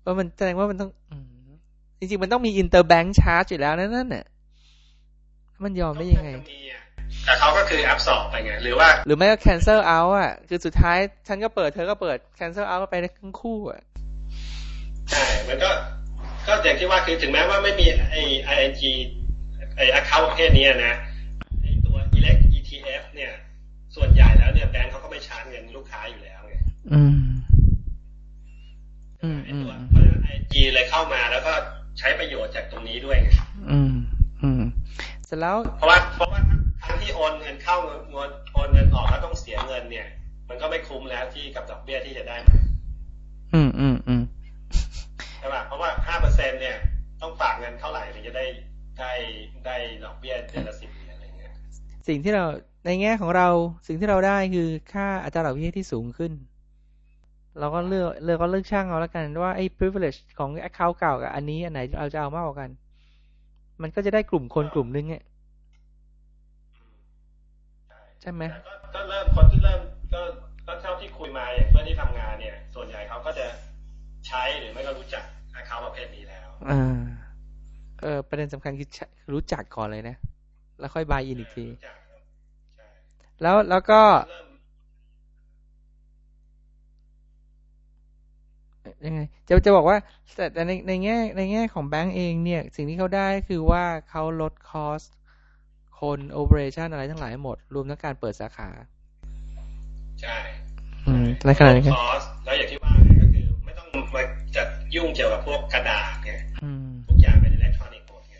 [0.00, 1.48] เพราะมันแสดงว่ามันต้องอืม
[1.98, 4.24] จริงๆมันต้องมี interbank charge อยู่แล้วนั่นนั่นน่ะ
[5.64, 6.30] มันยอมได้ยังไง
[7.24, 13.80] แต่เขาก็คือ absorb ไปไงหรือว่า หรือไม่ก็ cancel out อะ คือสุดท้ายฉันก็เปิดเธอก็เปิด cancel out ก็ไปได้ทั้งคู่อะ
[15.10, 15.70] ใช่มันก็
[16.46, 18.20] ก็อย่างที่ว่าคือถึงแม้ว่าไม่มีไอ้
[18.54, 18.82] ING
[19.76, 20.94] ไอ้ account ประเภทนี้นะ
[21.60, 23.32] ไอ้ตัว elect ETF เนี่ย
[23.96, 26.54] ส่วนใหญ่แล้วเนี่ยแบงก์เขาก็ไม่ชาร์จเงินลูกค้าอยู่แล้วไง
[26.92, 27.16] อืม
[29.22, 31.52] อืมไอ้อืมตัวเพราะฉะนั้นไอจีเลยเข้ามาแล้วก็
[31.98, 33.30] ใช้ประโยชน์จากตรงนี้ด้วยไง
[33.70, 33.92] อืม
[34.42, 34.62] อืม
[35.26, 36.40] เสร็จแล้วเพราะว่าเพราะว่า
[36.84, 40.06] ครั้งที่โอนเงินเข้าเงินโอนเงินออกแล้วต้องเสียเงินเนี่ย
[40.48, 42.56] มันก็ไม่คุ้มแล้วที่กับดอกเบี้ยที่จะได้มา
[43.54, 44.22] อืมอืมอืม
[45.38, 46.76] ใช่ป่ะเพราะว่าห้าเปอร์เซ็นเนี่ย
[47.22, 48.46] ต้องฝากเงินเท่าไหร่ถึงจะได้
[48.98, 49.12] ได้
[49.66, 51.52] ได้ดอกเบี้ยเดือนละสิบเหรียญอะไรเงี้ย
[52.08, 52.44] สิ่งที่เรา
[52.86, 53.48] ในแง่ของเรา
[53.86, 56.32] สิ่งที่เราได้คือค่าอัตราดอกเบี้ยที่สูงขึ้น
[57.58, 62.70] เราก็เลือกเลือกก็เลือกช่างเอาแล้วกันว่าไอ้ privilege ของ account เก่ากับอันนี้อันไหนเราจะเอามากกว่ากัน
[63.82, 65.24] มันก็จะได้กลุ่มคนกลุ่มนึงเนี่ย
[68.20, 69.80] ใช่ไหมแต่ก็ก็เริ่มคนที่เริ่ม
[70.14, 70.20] ก็
[70.66, 73.46] ก็เท่าที่คุยมาอย่างเพื่อนที่ทำงานเนี่ย ส่วนใหญ่เขาก็จะ
[74.26, 75.24] ใช้หรือไม่ก็รู้จัก
[75.68, 76.80] เขาประเภทนี้แล้วอ่า
[78.00, 78.88] เออประเด็นสำคัญคือ
[79.32, 80.16] รู้จักก่อนเลยนะ
[80.80, 82.05] แล้วค่อยบายอินอีกทีรู้จักครับใช่
[83.42, 84.46] แล้วแล้วก็เริ่ม
[89.06, 89.96] ยังไงจะจะบอกว่า
[90.36, 95.02] แต่แต่ในในแง่ในแง่ของแบงก์เองเนี่ย สิ่งที่เขาได้คือว่าเขาลด cost
[96.00, 98.68] คน operation อะไรทั้งหลายหมด รวมทั้งการเปิดสาขา
[100.20, 100.36] ใช่
[101.06, 104.22] อืมในขณะนี้ cost แล้วอย่างที่ว่าเนี่ยก็คือ ไม่ต้องมา
[104.56, 104.62] จะ
[104.94, 106.32] ยุ่งเกี่ยวกับพวกกระดาษไง
[106.64, 108.36] อืมทุกอย่างเป็นอิเล็กทรอนิกส์หมดไง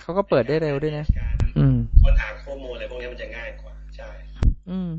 [0.00, 3.75] เขาก็เปิดได้เร็วด้วยนะการอืมค้นหาข้อมูลอะไรพวกนี้มันจะง่ายกว่าใช่
[4.70, 4.90] อืม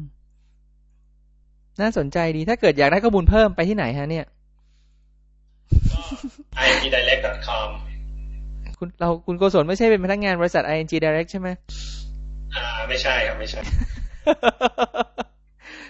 [1.82, 4.26] น่าสนใจดี ถ้าเกิดอยากได้ข้อมูลเพิ่มไปที่ไหนฮะเนี่ย
[6.58, 7.70] ก็ itdirect.com
[8.80, 11.50] คุณเราคุณโกศลไม่ใช่เป็นพนักงานบริษัท ING Direct ใช่ไหม
[12.56, 13.62] อ่า ไม่ใช่ครับ ไม่ใช่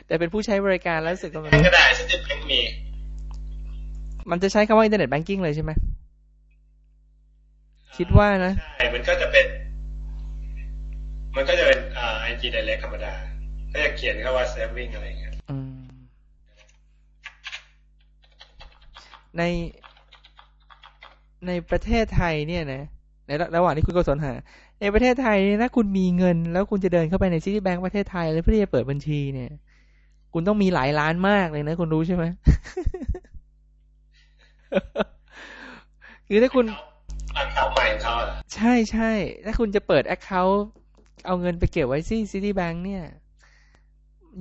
[0.07, 2.59] แต่เป็นผู้ใช้บริการแล้วรู้สึกว่ามันแบงก์ก็ได้ซิตี้แบงก์มี
[4.31, 5.71] มันจะใช้คำว่า internet banking เลยใช่ไหม
[7.97, 9.45] คิดว่านะ ใช่ มันก็จะเป็น
[11.35, 13.13] มันก็จะเป็นอ่า ING Direct ธรรมดา
[13.73, 15.79] ก็จะเขียนเข้าว่า saving อะไรอย่างเงี้ยอืม
[19.37, 19.43] ใน
[21.47, 22.83] ในประเทศไทยเนี่ยนะ
[23.27, 24.33] ในระระหว่างที่คุณโกศลหา
[24.81, 29.51] ในประเทศไทยเนี่ยถ้าคุณมีเงิน แล้วคุณจะเดินเข้าไปในซิตี้แบงก์ประเทศไทยแล้วเพื่อที่จะเปิดบัญชีเนี่ย
[30.33, 32.23] คุณต้องมีหลายล้านมากเลยนะ คุณรู้ใช่ไหม
[36.27, 36.65] คือถ้าคุณ
[37.35, 39.11] อาคาใหม่ของเขาเหรอใช่ใช่
[39.45, 40.57] ถ้าคุณจะเปิด Account
[41.25, 43.03] เอาเงินไปเก็บไว้ที่ Citibank เนี่ย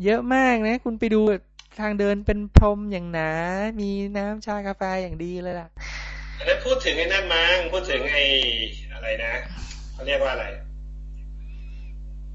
[0.04, 1.20] เยอะมากนะ คุณไปดู
[1.80, 3.30] ทางเดินเป็นพรมอย่างหนา
[3.80, 5.68] มีน้ำชากาแฟอย่างดีเลยล่ะ
[6.38, 8.24] อันนั้นพูดถึงไอ้นั่นมั้งพูดถึงไอ้
[8.92, 9.32] อะไรนะ
[9.92, 10.46] เขาเรียกว่าอะไร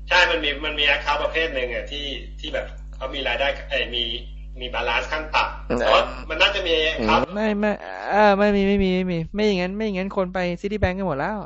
[0.10, 2.06] ใช่มันมีมันมี account ประเภทหนึ่งอะที่
[2.40, 4.04] ที่แบบเขามีรายได้ไอ้ยมี
[4.60, 7.72] มีบาลานซ์ขั้นต่ำแต่ว่ามันน่าจะมี account ไม่ไม่
[8.12, 11.38] เออไม่มีไม่มีไม่มี ไม่อย่างนั้นไม่อย่างนั้นคนไป Citibank กันหมดแล้ว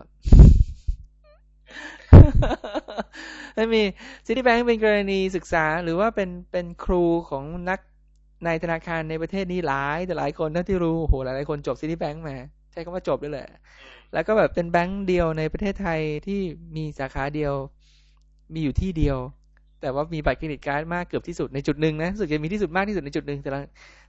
[3.55, 3.81] ไม่มี
[4.27, 7.79] Citibank เป็นกรณีศึกษาหรือว่าเป็นเป็นครูของนัก
[8.45, 12.35] ในธนาคารในประเทศนี้หลายแต่หลายคนเท่าที่รู้โอ้โหหลายหลายคนจบ Citibank มา
[12.71, 13.47] ใช้คำว่าจบด้วยแหละ
[14.13, 16.39] แล้วก็แบบเป็นแบงค์เดียวในประเทศไทยที่
[16.75, 17.53] มีสาขาเดียว
[18.53, 19.17] มีอยู่ที่เดียว
[19.81, 23.59] แต่ว่ามีบัตรเครดิตการ์ดมากเกือบที่สุดในจุดหนึ่งนะรู้สึกจะมีที่สุดมากที่สุดในจุดหนึ่งแต่ละ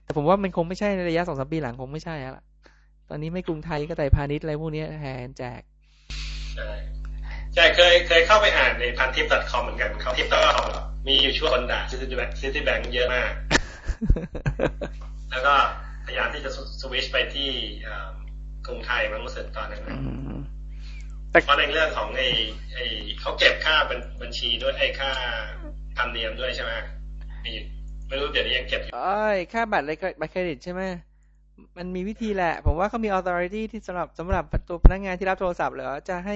[0.03, 2.43] แต่ผมว่ามันคงไม่ใช่ในระยะสองสามปีหลังคงไม่ใช่แล้วล่ะ
[3.09, 5.61] ตอนนี้ไม่กรุงไทยก็ไทยพาณิชย์อะไรพวกนี้แทนแจก
[7.53, 10.65] ใช่ใช่เคยเคยเข้าไปอ่านในพันทิป .com เหมือนกันเขาทิป .com
[11.07, 13.31] มีอยู่ช่วงคนด่าซิตี้แบงก์ซิตี้แบงก์เยอะมาก
[15.31, 15.53] แล้วก็
[16.05, 17.49] พยายามที่จะสวิชไปที่
[17.83, 18.07] เอ่อ
[18.65, 19.97] กรุงไทยมั้งรู้สึกตอนนั้นอืนะ
[20.33, 20.37] ม
[21.43, 22.27] เพราะในเรื่องของไอ้
[22.73, 22.85] ไอ้
[23.19, 25.11] เขาเก็บค่าบัญบัญชีด้วยไอ้ค่า
[25.97, 26.71] ธรรมเนียมด้วยใช่ไหม
[27.45, 27.51] มี
[28.07, 30.81] ไม่รู้เดี๋ยวนี้ยังเก็บอยู่เอ้ยค่าบัตรอะไรก็บัตรเครดิตใช่ไหม
[31.77, 36.35] มันมีวิธีแหละ ผมว่าเขามี authority ที่สำหรับสำหรับตัวพนักงานที่รับโทรศัพท์เหรอจะให้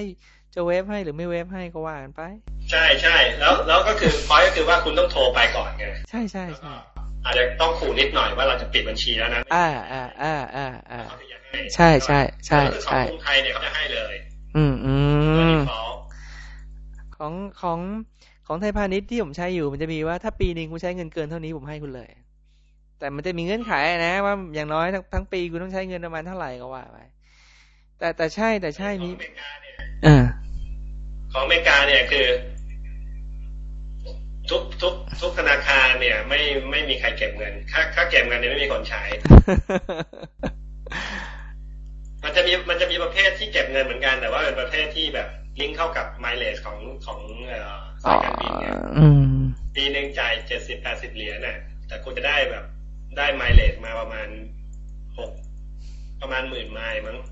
[0.54, 2.22] จะเวฟให้หรือไม่เวฟให้ก็ว่ากันไป
[2.70, 6.74] ใช่ใช่แล้วแล้วก็คือพอยก็คือว่าคุณต้องโทรไปก่อนไงใช่ใช่แล้วก็ใช่
[7.24, 14.14] อาจจะต้องขู่นิดหน่อยว่าเราจะปิดบัญชีแล้วนะอ่าอ่าอ่าอ่าอ่าเขาจะยังให้ใช่ใช่ใช่แล้วก็ใช่ของกรุงไทยเนี่ยเขาจะให้เลย
[14.56, 14.94] อืมอื
[15.56, 15.82] มเขา
[17.18, 17.78] ของของ
[18.46, 22.10] ของไทยพาณิชย์ที่ผมใช้อยู่มันจะมีว่าถ้าปีหนึ่งคุณใช้เงินเกินเท่านี้ผมให้คุณเลย
[22.98, 23.72] แต่มันจะมีเงื่อนไข
[24.06, 26.98] นะว่าอย่างน้อยทั้งทั้งปีคุณต้องใช้เงินประมาณเท่าไหร่ก็ว่าไป
[27.98, 29.61] แต่แต่ใช่แต่ใช่ขอมีงอเมริกาเนี่ยอ่า
[31.32, 32.26] ของอเมริกาเนี่ยคือ
[34.50, 39.02] ทุกทุกทุกธนาคารเนี่ย ไม่ไม่มีใครเก็บเงิน ค่าค่าเก็บเงินเนี่ยไม่มีคนใช้
[42.24, 45.28] มันจะมีมันจะมีประเภทที่เก็บเงินเหมือนกัน แต่ว่าเป็นประเภทที่แบบ
[45.60, 49.34] ลิงก์เข้ากับไมล์เลสของของเอ่อสายการบินเนี่ยอืม
[49.76, 51.56] ปีหนึ่งจ่ายเจ็ดสิบแปดสิบเหรียญน่ะ
[51.88, 52.64] แต่คุณจะได้แบบ
[53.16, 54.28] ได้ไมล์เลสมาประมาณ
[55.18, 55.30] หก
[56.20, 57.31] ประมาณหมื่นไมล์มั้งอืม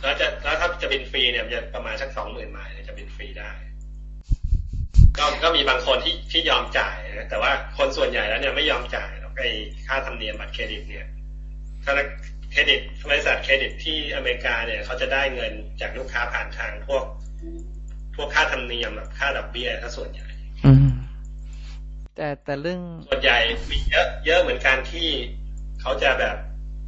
[0.00, 3.50] แล้วจะแล้วถ้าจะบินฟรีเนี่ยมันจะประมาณสักสองหมื่นไมล์จะบินฟรีได้
[5.18, 9.50] ก็ก็มีบางคนที่ที่ยอมจ่ายนะแต่ว่าคนส่วนใหญ่แล้วเนี่ยไม่ยอมจ่ายแล้วไอ้
[9.86, 11.06] ค่าธรรมเนียมบัตรเครดิตเนี่ย
[11.84, 11.92] ถ้า
[12.52, 17.04] เครดิตบริษัทเครดิตที่อเมริกาเนี่ยเขาจะได้เงินจากลูกค้าผ่านทางพวก
[18.16, 20.28] พวกค่าธรรมเนียมแบบค่าดอกเบี้ยถ้าส่วนใหญ่
[20.64, 20.88] อืม
[22.16, 23.38] แต่แต่เรื่องส่วนใหญ่
[23.70, 25.08] มีเยอะเยอะเหมือนกันที่
[25.80, 26.36] เขาจะแบบ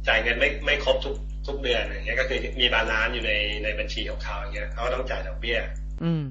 [0.07, 1.17] จ่ายเงินไม่ไม่ครบทุก
[1.47, 5.57] ทุกเดือนอย่างเงี้ยก็คือมี balance อยู่ในในบัญชีของเขาอย่างเงี้ยเขาก็ต้องจ่ายดอกเบี้ย
[6.03, 6.23] อืม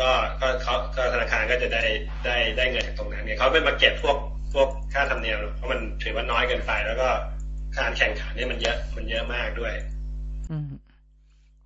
[0.00, 0.10] ก็
[0.40, 1.82] ก็เขาก็ธนาคารก็จะได้
[2.24, 4.16] ได้ได้เงินจากตรงนั้นเนี่ยเขาไม่มาเก็บพวก
[4.54, 7.08] พวกค่าธรรมเนียมเพราะมันถือว่าน้อยเกินไป แล้วก็
[7.78, 9.74] การแข่งขันเนี่ยมันเยอะมันเยอะมากด้วย
[10.50, 10.70] อืม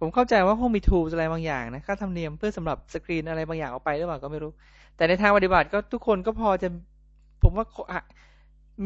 [0.01, 4.53] ผมเข้าใจว่าคงมี tools อะไรบางอย่างนะค่าธรรมเนียมเพื่อสำหรับสกรีนอะไรบางอย่างออกไปหรือเปล่าก็ไม่รู้
[4.97, 6.69] แต่ในทางปฏิบัติก็ทุกคนก็พอจะ
[7.43, 8.01] ผมว่าอะ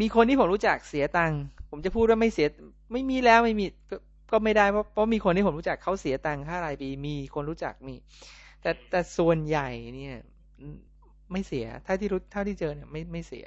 [0.00, 2.46] มีคนที่ผมรู้จักเสียตังค์ผมจะพูดว่าไม่เสีย
[2.92, 3.96] ไม่มีแล้วไม่มีก็
[4.32, 7.94] ก็ไม่ได้เพราะเพราะมีคนที่ผมรู้จักเขาเสียตังค่ารายปีมีคนรู้จักมี
[8.62, 10.16] แต่แต่ส่วนใหญ่เนี่ย
[11.32, 13.46] ไม่เสียถ้าที่รู้เท่าที่เจอเนี่ยไม่ไม่เสีย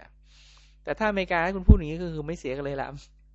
[0.83, 2.89] แต่ถ้าอเมริกาให้คุณพูดอย่างนี้ก็คือไม่เสียกันเลยละ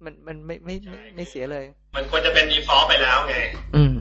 [0.04, 1.64] มันมันไม่ไม่ไม่ไม่เสียเลย
[1.96, 3.36] มันควรจะเป็น default ไปแล้วไง
[3.76, 3.94] อืม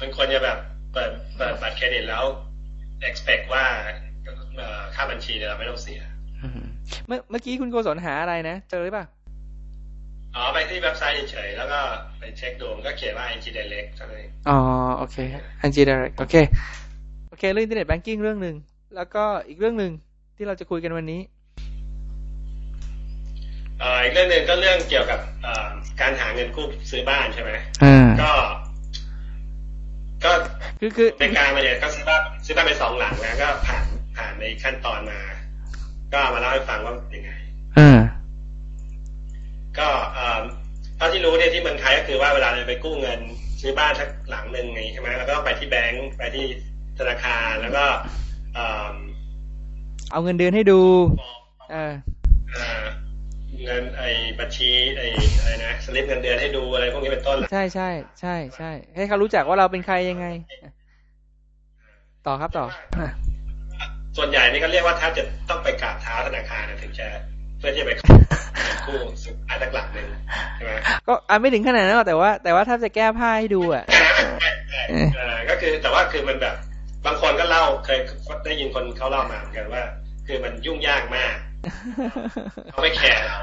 [0.00, 0.58] มันควรจะแบบ
[0.92, 2.24] เปิดเปิดบัตรเครดิตแล้ว
[3.08, 3.64] expect ว่า
[4.56, 6.17] เอ่อค่าบัญชีเนี่ยเราไม่ต้องเสียอืม
[7.06, 9.06] เมื่อเมื่อกี้คุณโกศลหาอะไรนะ เจอหรือเปล่า
[10.36, 11.78] อ๋อไปที่เว็บไซต์เฉยๆแล้วก็
[12.18, 14.58] ไปเช็คดูมันก็เขียนว่า NG Direct เท่านั้นเองอ๋อ
[14.96, 15.16] โอเค
[15.68, 16.34] NG Direct โอเค
[17.28, 18.56] โอเค เรื่องอินเทอร์เน็ตแบงกิ้งเรื่องหนึ่ง
[18.96, 19.92] แล้วก็อีกเรื่องหนึ่ง
[20.36, 21.20] ที่เราจะคุยกันวันนี้
[23.78, 25.68] เอ่ออีกเรื่องหนึ่งก็เรื่องเกี่ยวกับเอ่อ
[26.00, 27.50] การหาเงินกู้ซื้อบ้านใช่ไหม
[27.82, 28.32] อ่าก็
[30.24, 30.32] ก็
[30.80, 33.84] คือคือในการมาเนี่ยก็ซื้อบ้านซื้อบ้านไปสองหลังแล้วก็ผ่าน
[34.16, 35.20] ผ่านในขั้นตอนมา
[36.12, 37.32] ก็เอามาเล่าให้ฟังว่าเป็นยังไง
[37.78, 37.98] อ่า
[39.78, 40.42] ก็เอ่อ
[40.96, 43.20] เท่าที่รู้เนี่ยที่เมืองไทยก็คือว่าเวลาเราไปกู้เงิน
[43.60, 46.44] ซื้อบ้านสักหลังหนึ่งไงใช่ไหมแล้วก็ไปที่แบงก์ไปที่
[46.98, 47.84] ธนาคารแล้วก็
[48.54, 48.94] เอ่อ
[50.10, 50.80] เอาเงินเดือนให้ดู
[51.70, 51.92] เออ
[52.52, 52.84] เอ่อ
[53.64, 54.08] เงินไอ้
[54.40, 55.06] บัญชีไอ้
[55.38, 57.90] อะไรนะสลิปเงินเดือนให้ดูอะไรพวกนี้เป็นต้น ใช่ใช่
[58.20, 60.26] ใช่ใช่ให้เขารู้จักว่าเราเป็นใครยังไง
[62.26, 62.66] ต่อครับต่อ
[63.00, 63.08] อะ
[64.18, 67.06] ส่วนใหญ่นี่ก็เรียกว่าถ้าจะต้องไปกราบเท้าธนาคารนะถึงจะ
[67.58, 67.92] เพื่อที่จะไป
[68.86, 70.08] กู้ซื้อบ้านสักหลังหนึ่ง
[70.56, 70.72] ใช่ไหม
[71.06, 74.82] ก็อะไม่ถึงขนาดนั้นหรอกแต่ว่า แต่ว่าถ้าจะแก้ผ้าให้ดูอะใช่ใช่
[75.16, 76.54] เออก็คือแต่ว่าคือมันแบบ
[77.06, 77.98] บางคนก็เล่าเคย
[78.44, 79.82] ได้ยินคนเขาเล่ามาเหมือนกันว่า
[80.26, 81.34] คือมันยุ่งยากมาก
[82.72, 83.38] เขาไม่แคร์เรา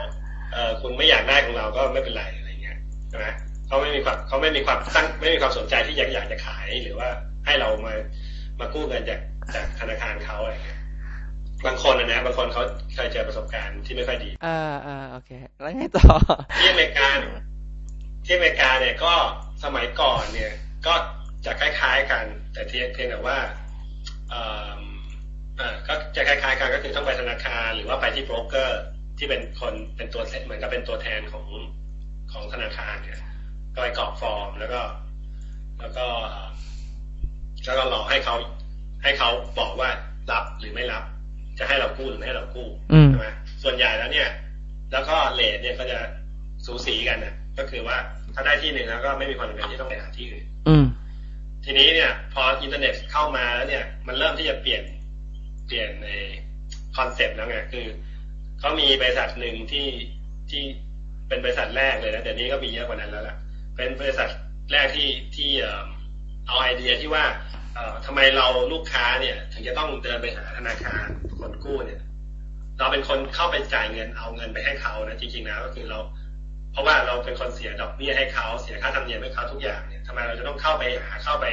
[0.54, 2.78] เออคุณไม่อยากได้ของเราก็ไม่เป็นไรอะไรเงี้ย
[3.10, 3.26] ใช่ไหม
[3.68, 7.10] เขาไม่มีความเขาไม่มีความตั้งไม่มีความสนใจที่อยากอยากจะขายหรือว่า
[7.46, 7.94] ให้เรามา
[8.60, 9.20] มากู้เงินจาก
[9.53, 10.79] จากธนาคารเขาอะไรเงี้ย
[11.65, 12.63] บางคนนะนะบางคนเขา
[12.95, 15.29] เคยเจอประสบการณ์ที่ไม่ค่อยดีอ่าอ่าโอเค
[15.62, 16.05] แล้วไงต่อ
[16.58, 17.41] ที่อเมริกาเนี่ย
[18.25, 19.13] ที่อเมริกาเนี่ยก็
[19.63, 20.51] สมัยก่อนเนี่ย
[20.86, 20.93] ก็
[21.45, 23.38] จะคล้ายๆกัน แต่เพียงเพียงแต่ว่า
[24.29, 24.41] เอ่
[24.73, 24.79] อ
[25.58, 28.81] เอ่อก็จะคล้ายๆกันก็คือต้องไปธนาคารหรือว่าไปที่โบรกเกอร์
[29.17, 31.45] ที่เป็นคนเป็นตัวเหมือนกับเป็นตัวแทนของ
[32.31, 33.19] ของธนาคารเนี่ย
[33.75, 34.81] ก็ไปกรอกฟอร์มแล้วก็
[35.79, 36.47] แล้วก็เอ่อ
[37.65, 38.36] แล้วก็รอให้เขา
[39.06, 39.89] ให้เขาบอกว่า
[40.32, 41.04] รับหรือไม่รับ
[41.60, 43.28] จะให้เรากู้หรือไม่ให้เรากู้อืมใช่ไหม
[43.63, 44.30] ส่วนใหญ่แล้วเนี่ย
[44.91, 46.00] แล้วก็ rate เนี่ยก็จะ
[46.65, 47.98] สูสีกันนะก็คือว่า
[48.34, 50.86] ถ้าได้ที่หนึ่งแล้วก็ไม่มีความจำเป็นที่ต้องไปหาที่อื่นอืม
[51.65, 54.84] ทีนี้เนี่ย พออินเทอร์เน็ตเข้ามาแล้วเนี่ย มันเริ่มที่จะเปลี่ยน
[55.68, 56.10] เปลี่ยนใน
[56.95, 57.86] concept แล้วไงคือ
[58.60, 59.88] เขามีบริษัทหนึ่งที่
[60.50, 60.63] ที่
[61.28, 63.36] เป็นบริษัทแรกเลยนะแต่นี้ก็มีเยอะกว่านั้นแล้วล่ะ
[63.76, 64.30] เป็นบริษัท
[64.72, 65.86] แรกที่ที่เอ่อ
[66.47, 67.23] เอาไอเดียที่ว่า
[67.75, 71.05] เอ่อทำไมเราลูกค้าเนี่ย ถึงจะต้องเดินไปหาธนาคาร
[71.39, 72.01] คนกู้เนี่ย
[72.79, 75.99] เราเป็นคนเข้าไปจ่ายเงินเอาเงินไปให้เขานะจริงๆนะก็คือเรา
[76.71, 81.45] เพราะว่าเราเป็นคนเสียดอกเบี้ยให้เขาเสียค่าธรรมเนียมให้เขาทุกอย่างเนี่ยทำไมเราจะต้องเข้าไปหาเข้าไป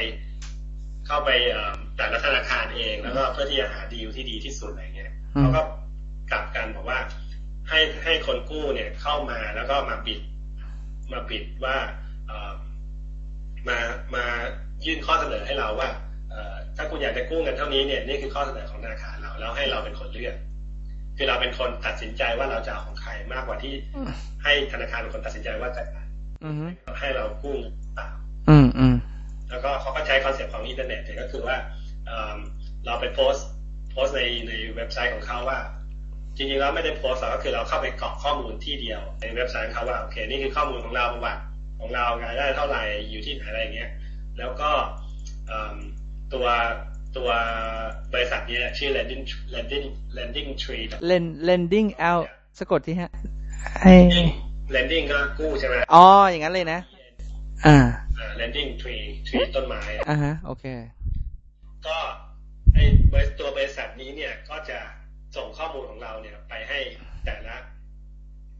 [1.07, 5.61] เข้าไปเอ่อแต่ละธนาคารเองแล้วก็เพื่อที่จะหาดีลที่ดีที่สุดอะไรเงี้ยอืมเขาก็
[6.31, 6.99] กลับกันบอกว่า
[7.69, 10.21] ให้ให้คนกู้เนี่ยเข้ามาแล้วก็มาบิด
[11.11, 11.77] มาบิดว่า
[12.27, 12.51] เอ่อ
[13.67, 13.79] มา
[14.15, 14.25] มา
[14.85, 15.89] ยื่นข้อเสนอให้เราว่า
[16.29, 20.35] เอ่อถ้าคุณอยากจะกู้เงินเท่านี้เนี่ยนี่คือข้อเสนอของธนาคารเราแล้วให้เราเป็นคนเลือก
[21.17, 23.73] คือเราเป็นคนตัดสินใจว่าเราจะเอาของใครมากกว่าที่
[24.43, 25.83] ให้ธนาคารเป็นคนตัดสินใจว่าจะ
[26.43, 26.55] อืม
[26.99, 28.09] ให้เรากู้หรือเปล่า
[28.49, 28.95] อืมอืม
[29.49, 31.57] แล้วก็เขาก็ใช้ concept ของอินเทอร์เน็ตเนี่ยก็คือว่า
[32.05, 32.37] เอิ่ม
[32.85, 35.59] เราไป post post ในในเว็บไซต์ของเขาว่า
[36.37, 41.41] จริงๆแล้วไม่ได้โพสต์หรอกก็คือเราเข้าไปกรอกข้อมูลที่เดียวในเว็บไซต์ของเขาว่าโอเค นี่คือข้อมูลของเราประวัติ
[41.79, 43.89] ของเรารายได้เท่าไหร่อยู่ที่ไหนอะไรเงี้ย
[44.39, 44.71] แล้วก็
[45.47, 45.75] เอิ่ม
[46.33, 46.45] ตัว
[47.17, 47.29] ตัว
[48.13, 49.23] บริษัทเนี้ยชื่อ lending
[49.55, 49.85] lending
[50.17, 52.25] lending tree เลน lending out
[52.59, 53.11] สะกดที่ฮะ
[53.81, 53.87] ไอ
[54.75, 56.79] lending ก็กู้ใช่ไหมอ๋อ อย่างนั้นเลยนะ
[57.65, 57.77] อ่า
[58.17, 60.65] อ่า lending tree tree ต้นไม้อะอ่าฮะ โอเค
[61.87, 61.97] ก็
[62.73, 64.77] ไอ้บริษัทตัวบริษัทนี้เนี่ยก็จะ
[65.35, 66.79] ส่งข้อมูลของเราเนี่ยไปให้
[67.25, 67.55] แต่ละ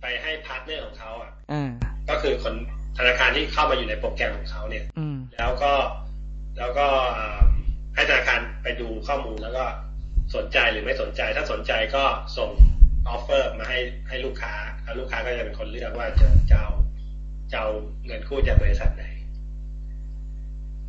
[0.01, 1.71] ไปให้ partner ของเขาอะอ่า
[2.09, 2.55] ก็คือคน
[2.97, 5.73] ธนาคารที่เข้ามาอยู่ในโปรแกรมของเขาเนี่ยอืมแล้วก็
[6.59, 7.41] แล้วก็อ่า
[7.95, 9.65] ให้ธนาคารไปดูข้อมูลแล้วก็
[10.35, 12.03] สนใจหรือไม่สนใจ ถ้าสนใจก็
[12.37, 12.49] ส่ง
[13.07, 13.79] offer มาให้
[14.09, 14.53] ให้ลูกค้า
[14.83, 16.71] แล้วลูกค้าก็จะเป็นคนเลือกว่าจะจะเอา
[17.51, 17.69] จะเอา
[18.05, 19.05] เงินกู้จากบริษัทไหน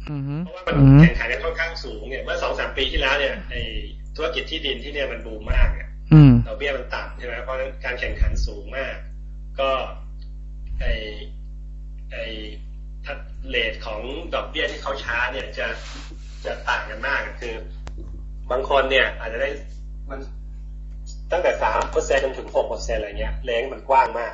[0.08, 3.60] อืมฮึเพราะว่ามันอืมแข่งขันกันค่อนข้างสูงเนี่ยเมื่อสองสามปีที่แล้วเนี่ยไอ้
[4.16, 8.94] ธุรกิจที่ดินที่เนี่ยมันบูมมากเนี่ยอืมดอกเบี้ยมันต่ำใช่ไหมเพราะฉะนั้นการแข่งขันสูงมาก
[9.60, 9.70] ก็
[10.80, 10.84] ไอ
[12.14, 12.20] ไอ
[13.04, 14.00] ทัดเลทของ
[14.34, 15.66] ดอกเบี้ยที่เขาช้าเนี่ยจะ
[16.44, 17.54] จะต่างกันมากคือ
[18.50, 19.48] บางคนเนี่ย อาจจะได้
[20.10, 20.18] มัน
[21.32, 24.32] ตั้งแต่สามเปอร์เซ็นจนถึงหกเปอร์เซ็นอะไรเงี้ยเลงมันกว้างมาก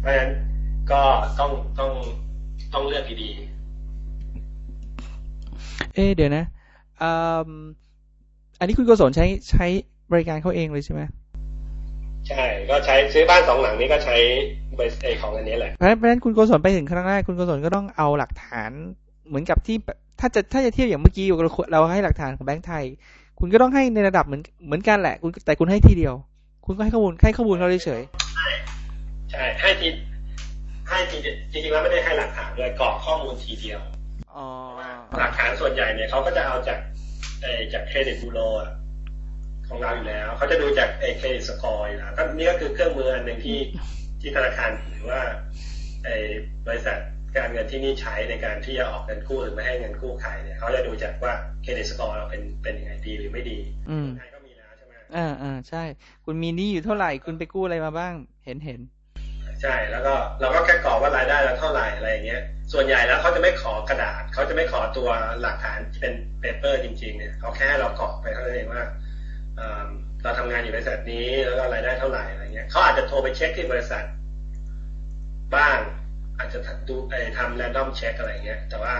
[0.00, 0.32] เพราะฉะนั้น
[0.92, 1.02] ก็
[1.38, 1.92] ต้องต้อง
[2.74, 3.56] ต้องเลือกดีๆ
[5.94, 6.44] เอ๊เดี๋ยวนะ
[8.58, 9.66] อันนี้คุณโกศลใช้ใช้
[10.12, 14.16] บริการเขาเองเลยใช่ไหมใช่ ก็ใช้ซื้อบ้านสองหลังนี้ก็ใช้
[14.76, 18.70] เบสเอของอันนี้แหละเพราะฉะนั้นเพราะฉะนั้นคุณโกศลไปถึงครั้งแรกคุณโกศลก็ต้องเอาหลักฐาน
[19.28, 19.76] เหมือนกับที่
[20.20, 22.84] ถ้าจะถ้าจะเทียบอย่างเมื่อกี้เราเราให้หลักฐานของแบงก์ไทย
[23.38, 26.14] คุณก็ต้องให้ในระดับเหมือนเหมือนกันแหละคุณแต่คุณให้ทีเดียว
[26.66, 28.02] คุณก็ให้ข้อมูลให้ข้อมูลเขาเฉย
[29.30, 29.88] ใช่ให้ที
[30.88, 31.16] ให้ที
[31.52, 34.46] จริงๆแล้วไม่ได้ให้หลักฐานด้วยกรอกข้อมูลทีเดียวๆอ๋อ
[35.18, 36.78] หลักฐานส่วนใหญ่เนี่ยเขาก็จะเอาจาก
[37.40, 38.70] ไอ้จาก credit bureau อะ
[39.68, 43.58] ของเราอยู่แล้ว เขาจะดูจากไอ้ credit score อยู่แล้วก็นี่ก็คือเครื่องมืออันหนึ่งที่
[44.20, 45.20] ที่ธนาคารหรือว่า
[46.04, 46.16] ไอ้
[46.66, 46.98] บริษัท
[47.36, 53.58] การเงินที่นี่ใช้ในการที่จะออกเงินกู้หรือไม่ให้เงินกู้ใครเนี่ยเขาจะดูจากว่า credit score เราเป็นเป็นยังไงดีหรือไม่ดี
[53.90, 55.82] อืมไทยก็มีแล้วใช่ไหมอ่าอ่าใช่
[56.24, 58.80] คุณมีหนี้อยู่เท่าไหร่คุณไปกู้อะไรมาบ้าง เห็นเห็น
[59.62, 65.08] ใช่แล้วก็เราก็แค่กรอกว่ารายได้เราเท่าไหร่อะไรอย่างเงี้ย ส่วนใหญ่แล้วเขาจะไม่ขอกระดาษเขาจะไม่ขอตัว
[65.40, 68.82] หลักฐานที่เป็นเปเปอร์จริง ๆ เนี่ยเขาแค่ให้เรากรอกไปเท่านั้นเองว่า
[69.56, 69.86] เอ่อ
[70.22, 74.04] เราทำงานอยู่บริษัทนี้แล้วก็รายได้เท่าไหร่อะไรเงี้ยเขาอาจจะโทรไปเช็คที่บริษัท
[75.56, 75.78] บ้าง
[76.38, 78.94] อาจจะดูไอ้ทำแรนดอมเช็คอะไรเงี้ย แต่ว่า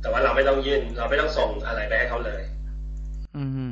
[0.00, 2.42] แต่ว่าเราไม่ต้องยื่น เราไม่ต้องส่งอะไรไปให้เขาเลย
[3.36, 3.70] อืม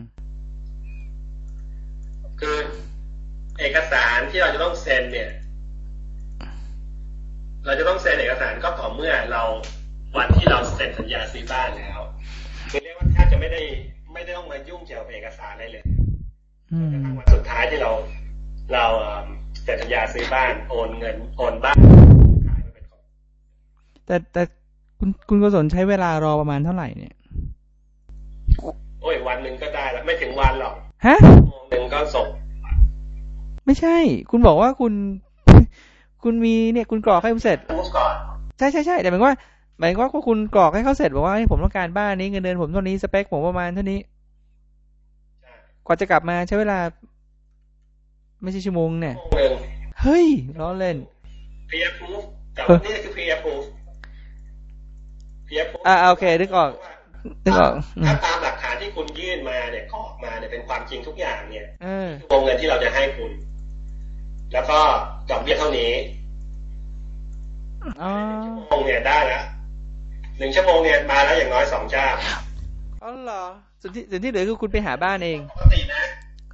[2.40, 2.56] คือ
[3.60, 5.30] เอกสารที่เราจะต้องเซ็นเนี่ย
[7.66, 9.42] เราจะต้องเซ็นเอกสารก็ต่อเมื่อเรา
[10.16, 12.00] วันที่เราเซ็นสัญญาซื้อบ้านแล้ว
[12.70, 13.62] คือเรียกว่าแทบจะไม่ได้
[14.12, 15.83] ไม่ได้ต้องมายุ่งเกี่ยวกับเอกสารอะไรเลยอืมกระทั่ง
[17.18, 17.90] วันสุดท้ายที่เรา
[18.74, 19.26] เราเอิ่ม
[19.62, 21.76] เซ็นสัญญาซื้อบ้านโอนเงินโอนบ้าน
[22.48, 23.00] ขายมาเป็นของ
[24.06, 24.42] แต่แต่
[24.98, 27.14] คุณคุณโกศลใช้เวลารอประมาณเท่าไหร่เนี่ย
[29.00, 30.74] โอ้ยวันหนึ่งก็ได้แล้วไม่ถึงวันหรอก
[31.06, 32.26] ฮะชั่วโมงหนึ่งก็ส่ง
[33.66, 33.96] ไม่ใช่
[34.30, 34.92] คุณบอกว่าคุณ
[36.24, 38.14] คุณมีเนี่ยคุณกรอกให้ผมเสร็จพูดก่อน
[38.58, 39.36] ใช่ใช่ใช่แต่หมายความว่า
[39.78, 44.13] หมายความว่าคุณกรอกให้เขาเสร็จบอกว่าให้ผมต้องการบ้านนี้เงินเดือนผมเท่านี้สเปคผมประมาณเท่านี้ใช่
[45.86, 46.78] กว่าจะกลับมาใช้เวลา
[48.42, 49.52] ไม่ใช่ชั่วโมงเนี่ยชั่วโมงหนึ่ง
[50.02, 50.26] เฮ้ย
[50.60, 50.96] ล้อเล่น
[51.70, 52.22] peer proof
[52.56, 53.64] กับเออนี่คือ peer proof
[55.48, 56.70] peer proof อ่าโอเคนึกออก
[57.44, 63.32] นึกออกอืมถ้าตามหลักฐานที่คุณยื่นมาเนี่ยกรอกมาเนี่ยเป็นความจริงทุกอย่างเนี่ยเออวงเงินที่เราจะให้คุณ
[64.52, 64.78] แล้วก็
[65.30, 65.92] ดอกเบี้ยเท่านี้
[68.02, 68.12] อ๋อ
[68.44, 69.44] ชั่วโมงเนี่ยได้แล้ว
[70.38, 72.06] หนึ่งชั่วโมงเนี่ยมาแล้วอย่างน้อยสองเจ้า
[73.02, 73.44] อ๋อเหรอ
[73.84, 76.02] ส่วนที่ส่วนที่เหลือคือคุณไปหาบ้านเองปกตินะ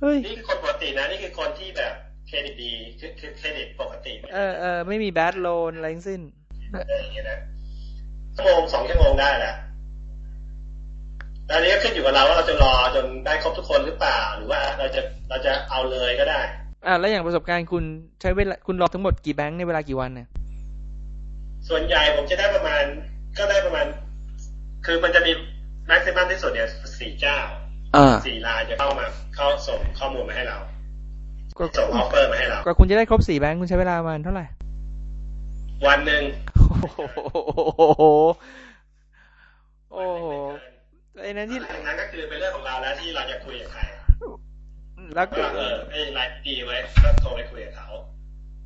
[0.01, 1.93] เฮ้ยนี่คือคนปกตินะนี่คือคนที่แบบ
[2.27, 6.21] เครดิตดีคือคือเครดิตปกติเออเออไม่มีแบดโลนอะไรทั้งสิ้น
[6.73, 7.39] อะไรอย่างเงี้ยนะ
[8.35, 9.55] ชั่วโมงสองชั่วโมงได้แล้ว
[11.47, 16.41] แต่อันนี้ก็ขึ้นอยู่กับเราว่าเราจะรอจนได้ครบทุกคนหรือเปล่า หรือว่าเราจะเราจะเอาเลยก็ได้
[16.87, 17.85] อ่าแล้วอย่างประสบการณ์คุณ
[18.21, 20.29] ใช้เวลาคุณรอทั้งหมดกี่แบงค์ในเวลากี่วันเนี่ย
[21.69, 22.85] ส่วนใหญ่ผมจะได้ประมาณ
[23.39, 23.87] ก็ได้ประมาณ
[24.87, 25.33] คือมันจะมี
[25.91, 26.69] แม็กซิมัมที่สุดเนี่ย
[27.01, 27.39] สี่เจ้า
[27.97, 30.59] อ่าสี่รายจะเข้ามาเข้าส่งข้อมูลมาให้เรา
[31.59, 34.45] ก็ส่ง offer มาให้เรากว่าคุณจะได้ครบสี่แบงค์คุณใช้เวลาประมาณเท่าไหร่
[35.87, 36.23] วันหนึ่ง
[36.79, 38.03] โอ้โห
[39.93, 40.27] โอ้โห
[41.23, 43.83] ไอ้นั้นที่ดังนั้นก็คือเป็นเรื่องของเราแล้วที่เราจะคุยกับใคร
[45.15, 47.89] แล้วก็ก็เออไอ้รายดีไว้ก็โทรไปคุยกับเขา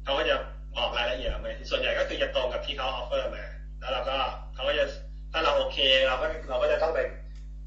[0.04, 0.34] เขาก็จะ
[0.76, 3.44] บอกรายละเอียดมาส่วนใหญ่ก็คือจะตรงกับที่เขา offer มา
[3.80, 4.16] แล้วเราก็
[4.54, 4.84] เขาก็จะ
[5.36, 7.00] ถ้าเราโอเคเราก็เราก็จะต้องไป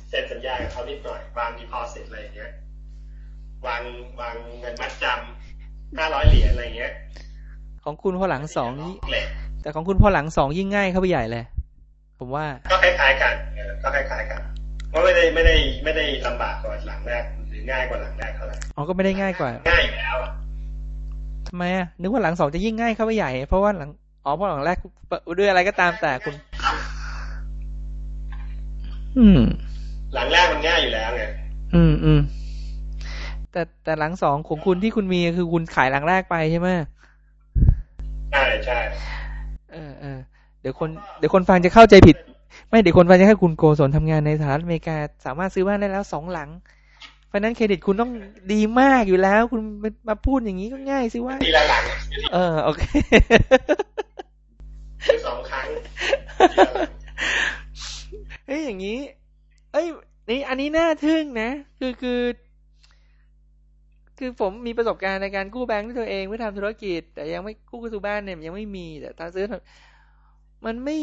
[0.09, 2.51] เซ็นสัญญากับเขานิดหน่อยวาง deposit อะไรอย่างเงี้ย
[3.65, 3.81] วาง
[4.19, 6.93] วางเงินมัดจำห้าร้อยเหรียญอะไรอย่างเงี้ย
[7.85, 9.27] ของคุณพอหลังสองนี่เหล็ก
[9.61, 11.43] แต่ของคุณพอหลังสองยิ่งง่ายเข้าไปใหญ่เลย
[12.19, 14.41] ผมว่า ก็คล้ายๆกันเออก็คล้ายๆกัน
[14.89, 20.31] เพราะไม่ได้ไม่ได้ไม่ได้ลำบากกว่าหลังแรกหรือง่ายกว่าหลังแรกเท่าไหร่อ๋อก็ไม่ได้ง่ายกว่า ง่ายอยู่แล้วอะ
[21.47, 23.89] ทำไมอะนึกว่าหลังสองจะยิ่งง่ายเข้าไปใหญ่ เพราะว่าหลัง
[24.25, 24.77] อ๋อเพราะหลังแรก
[25.39, 26.35] ด้วยอะไรก็ตามแต่คุณ
[29.17, 29.41] อืม
[30.13, 31.21] หลังแรกมันง่ายอยู่แล้วไง
[31.75, 32.19] อืมอืม
[33.51, 36.69] แต่แต่หลังสองของคุณที่คุณมีคือคุณขายหลังแรกไปใช่ไหม
[38.31, 38.79] ใช่ใช่
[39.71, 40.19] เออเออ
[40.61, 42.17] เดี๋ยวคนเดี๋ยวคนฟังจะเข้าใจผิด
[42.69, 44.95] ไม่เดี๋ยวคนฟังจะให้คุณโกศลทำงานในสหรัฐอเมริกา
[45.25, 46.49] สามารถซื้อบ้านได้แล้วสองหลัง
[47.27, 48.11] เพราะนั้นเครดิตคุณต้อง
[48.53, 49.61] ดีมากอยู่แล้ว คุณ
[50.09, 51.83] มาพูดอย่างนี้ก็ง่ายสิว่าทีละหลัง
[52.33, 52.83] เออโอเค
[55.05, 55.67] ซื้อสองครั้ง
[58.47, 58.99] เฮ้ยอย่างนี้
[59.71, 59.85] เอ้ย
[60.29, 62.21] นี่อันนี้น่าทึ่งนะ คือคือ
[64.17, 69.45] คือผมมีประสบการณ์ในการกู้แบงค์ด้วยตัวเองเพื่อทำธุรกิจ แต่ยังไม่กู้ซื้อบ้านเนี่ยยังไม่มีแต่ถ้าซื้อ
[70.65, 70.97] มันไม่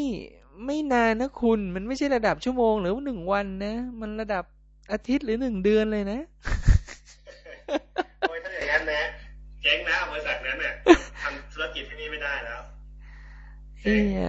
[0.66, 4.44] ไม่นานนะคุณ มันไม่ใช่ระดับชั่วโมงหรือหนึ่งวันนะ มันระดับ
[4.92, 6.20] อาทิตย์หรือหนึ่งเดือนเลยนะ
[8.28, 9.02] โอ้ยถ้าอย่างนั้นนะ
[9.62, 10.74] เจ๊งนะบริษัทนั้นเนี่ย
[11.20, 12.60] ทำธุรกิจที่นี่ไม่ได้แล้ว
[13.82, 14.20] เอีย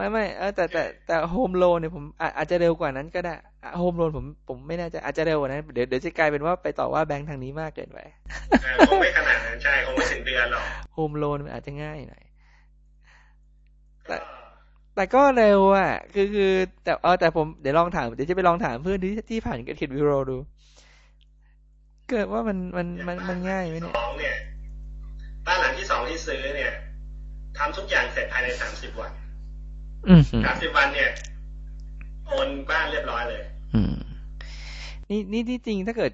[0.00, 2.04] ไม่ไม่เออแต่แต่แต่ home loan เนี่ยผม
[2.36, 3.34] อาจจะเร็วกว่านั้นก็ได้
[3.78, 7.98] home loan ผมผมไม่แน่ใจอาจจะเร็วกว่านั้นเดี๋ยวเดี๋ยวจะกลายเป็นว่าไปต่อว่าแบงค์ทางนี้มากเกินไป
[8.88, 12.22] คงไม่ขนาดนั้นใช่คงไม่ถึงเดือนหรอก home loan มันอาจจะง่ายหน่อย
[14.06, 14.16] แต่
[14.94, 16.52] แต่ก็เร็วอะ คือคือ
[16.84, 20.38] แต่เออแต่ผมเดี๋ยวลองถามเดี๋ยวจะไปลองถามเพื่อนที่ที่ผ่านกับเขตวิโรดู
[22.10, 24.34] เกิดว่ามันมันมันมันง่ายไหมเนี่ยสองเนี่ย
[25.46, 26.72] บ้านหลังที่สองที่ซื้อเนี่ย
[27.58, 29.29] ทำทุกอย่างเสร็จภายในสามสิบวันอืม
[30.46, 31.10] สามสิบวันเนี่ย
[32.26, 33.42] โอนบ้านเรียบร้อยเลย
[33.74, 33.94] อืม
[35.10, 36.12] นี่นี่ที่จริงถ้าเกิด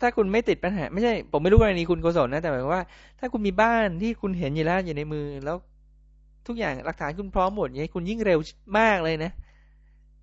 [0.00, 2.82] ถ้าคุณไม่ติดปัญหา ไม่ใช่ ผมไม่รู้กรณีคุณโกศลนะ แต่หมายว่า
[3.18, 5.56] ถ้าคุณมีบ้านที่คุณเห็นอยู่แล้วอยู่ในมือ แล้ว
[6.46, 8.38] ทุกอย่างหลักฐานคุณพร้อมหมดเนี่ยคุณยิ่งเร็ว
[8.78, 9.30] มากเลยนะ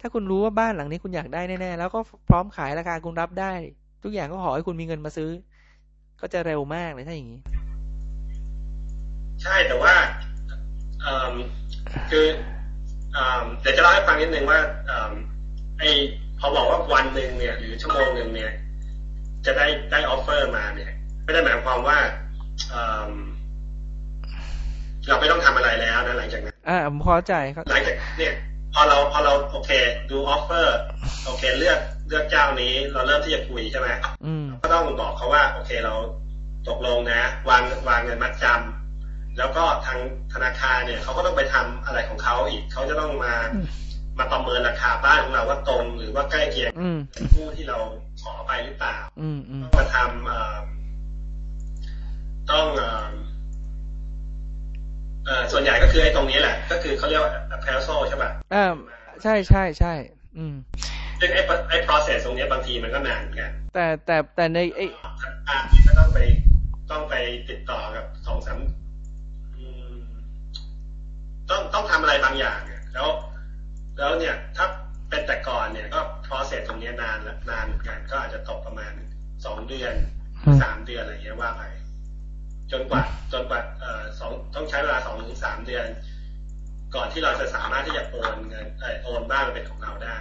[0.01, 1.99] ถ้าคุณรู้ว่าบ้านหลังนี้คุณอยากได้แน่ๆแล้วก็
[2.29, 3.53] พร้อมขายราคาคุณรับได้
[4.03, 5.29] ทุกอย่างก็ขอให้คุณมีเงินมาซื้อ
[6.21, 7.39] ก็จะเร็วมากเลยถ้าอย่างนี้
[9.41, 9.93] ใช่แต่ว่า
[12.11, 12.25] คือ
[13.61, 14.59] เดี๋ยวจะเล่าให้ฟังนิดนึงว่า
[15.79, 15.83] ไอ
[16.39, 18.51] พอบอกว่าวันหนึ่งเนี่ย หรือชั่วโมงหนึ่งเนี่ย
[19.45, 20.91] จะได้ได้ offer มาเนี่ย
[21.23, 21.97] ไม่ได้หมายความว่า
[25.07, 28.33] เราไม่ต้องทำอะไรแล้วนะหลังจากนั้นอ่าผมเข้าใจครับหลังจากเนี่ย
[28.73, 29.71] พอเราพอเราโอเค
[30.11, 30.77] ดูออฟเฟอร์
[31.25, 33.87] โอเคเลือกเลือกเจ้านี้ เราเริ่มที่จะคุยใช่ไหม
[34.25, 35.93] อืมก็ต้องบอกเขาว่า โอเคเรา
[36.67, 38.78] ตกลงนะ วางวางเงินมัดจำ
[39.39, 39.99] แล้วก็ทาง
[40.33, 43.33] ธนาคารเนี่ยเขาก็ต้องไปทำอะไรของเขาอีกเขาจะต้องมา
[44.17, 46.99] มาประเมินราคาบ้านของเราว่าตรงหรือว่าใกล้เคียงอืม
[47.33, 47.77] ผู้ที่เรา
[48.21, 50.55] ขอไปหรือเปล่าอืมอืมต้องมาทำเอ่อ
[52.51, 53.09] ต้องเอ่อ
[55.25, 58.65] เอ่อส่วนใหญ่ก็คือไอ้ตรงนี้แหละ ก็คือเขาเรียกว่า appraisal ใช่ป่ะอ่า
[59.23, 59.93] ใช่ใช่ใช่
[60.37, 60.55] อืม
[61.19, 64.85] ซึ่งไอ้ไอ้ process ตรงนี้บางทีมันก็นานเหมือนกันแต่แต่แต่ในไอ้
[65.49, 66.19] อ่าก็ต้องไป
[66.91, 67.15] ต้องไป
[67.49, 68.69] ติดต่อกับสองสามอืม
[71.49, 73.07] ต้องต้องทำอะไรบางอย่างเนี่ยแล้ว
[73.97, 74.65] แล้วเนี่ยถ้า
[75.09, 78.93] เป็นแต่ก่อนเนี่ยก็ process ตรงนี้นานละนานเหมือนกันก็อาจจะตกประมาณ
[79.45, 79.93] สองเดือน
[80.45, 81.61] อืมสามเดือนอะไรเงี้ยว่าไป
[82.71, 83.01] จนกว่า
[83.33, 85.85] จนกว่าเอ่อสองต้องใช้เวลาสองถึงสามเดือน
[86.95, 90.17] ก่อนที่เราจะสามารถที่จะโอนเงินเออโอนบ้านมาเป็นของเราได้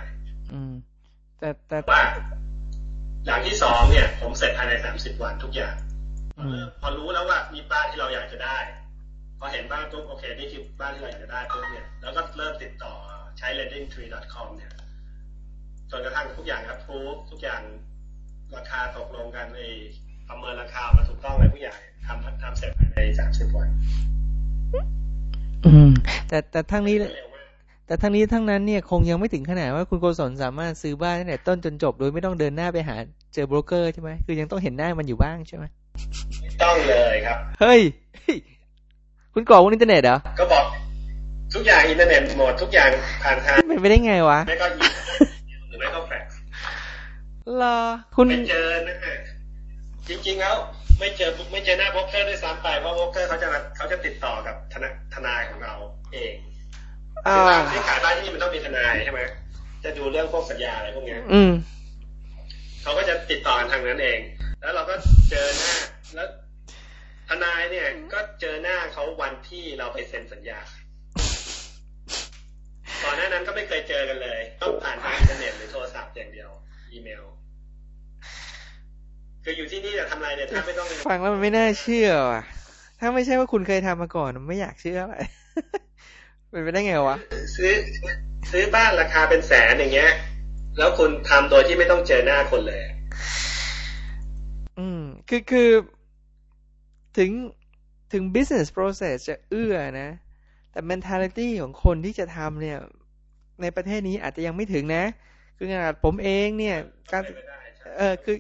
[0.53, 0.73] อืม
[1.39, 2.05] แต่แต่ว่า
[3.27, 5.77] อย่างที่สองเนี่ย ผมเสร็จภายในสามสิบวันทุกอย่าง
[6.39, 8.59] อืมพอรู้แล้วว่ามีบ้านที่เราอยากจะได้
[9.41, 12.93] พอเห็นบ้านปุ๊บโอเค นี่คือบ้านที่เราอยากจะได้ปุ๊บเนี่ย แล้วก็เริ่มติดต่อ
[13.39, 14.73] ใช้ lendingtree.com เนี่ย
[15.91, 16.99] จนกระทั่งทุกอย่างครับพู
[17.31, 17.61] ทุกอย่าง
[18.57, 19.61] ราคาตกลงกันไอ
[20.29, 23.69] ประเมินราคามาถูกต้องอะไรทุกอย่างทำทำเสร็จภายในสามสิบวัน
[25.67, 25.91] อืม
[26.29, 27.47] แต่แต่ทั้งนี้เร็วมาก
[27.87, 32.97] แต่ทั้งนี้ทั้งนั้นเนี่ยคงยังไม่ถึงขนาดว่าคุณโกศลสามารถซื้อบ้านตั้งแต่ต้นจนจบ โดยไม่ต้องเดินหน้าไปหา
[33.35, 35.65] เจอโบรกเกอร์ใช่ไหมคือยังต้องเห็นหน้ามันอยู่บ้างใช่ไหม
[36.41, 37.81] ไม่ต้องเลยครับ เฮ้ย
[38.17, 38.37] เฮ้ย
[39.39, 40.65] คุณกรอกบนอินเทอร์เน็ตเหรอ ก็บอก
[41.55, 42.91] ทุกอย่างอินเทอร์เน็ตหมดทุกอย่าง
[43.23, 44.81] ผ่านทางเป็นไปได้ไงวะ ไม่ก็อี
[45.47, 46.37] เมลหรือไม่ก็แฟกซ์
[47.57, 47.79] เหรอ
[48.17, 48.97] คุณไม่เจอนะ
[50.09, 50.57] จริงๆแล้ว
[50.99, 55.75] ไม่เจอไม่เจอหน้าโบรกเกอร์ด้วยซ้ำไปเพราะโบรกเกอร์เขาจะมาเขาจะติดต่อกับทนายทนายของเรา
[56.15, 56.35] เอง
[57.27, 59.21] อ่าคือว่าที่ขายบ้านที่นี่มันต้องมีทนายใช่ไหม
[59.85, 61.51] จะดูเรื่องพวกสัญญาอะไรพวกเนี้ยอืม
[62.83, 64.19] เขาก็จะติดต่อกันทางนั้นเอง
[64.61, 64.95] แล้วเราก็
[65.31, 65.73] เจอหน้า
[66.15, 66.29] แล้ว
[67.29, 70.59] ทนายเนี่ย ก็เจอหน้าเขาวันที่เราไปเซ็นสัญญา
[73.03, 76.51] ก่อนหน้านั้นก็ไม่เคยเจอกันเลยต้องผ่านทางอินเทอร์เน็ตหรือโทรศัพท์อย่างเดียว
[76.93, 77.25] อีเมล
[79.45, 82.43] คืออยู่ที่นี่จะทำอะไรเนี่ยถ้าไม่ต้องฟังแล้วมันไม่น่าเชื่อว่ะ
[83.01, 85.17] ถ้าไม่ใช่ว่าคุณเคยทำมาก่อนไม่อยากเชื่ออะไร
[86.51, 87.17] เป็นไปได้ไงวะ
[87.57, 87.73] ซื้อ
[88.51, 90.13] ซื้อบ้านราคาเป็นแสนอย่างเงี้ย
[90.79, 92.83] แล้วคุณทำโดยที่ไม่ต้องเจอหน้าคนเลย
[94.79, 95.69] อืมคือคือ
[97.19, 97.31] ถึง
[98.13, 100.11] ถึง business process จะเอื้อนะ
[100.73, 102.79] แต่ mentality ของคนที่จะทำเนี่ย
[103.63, 105.05] ในประเทศนี้อาจจะยังไม่ถึงนะ
[105.57, 106.77] คือขนาดผมเองเนี่ย
[107.13, 107.23] การ
[107.99, 108.37] เออคือ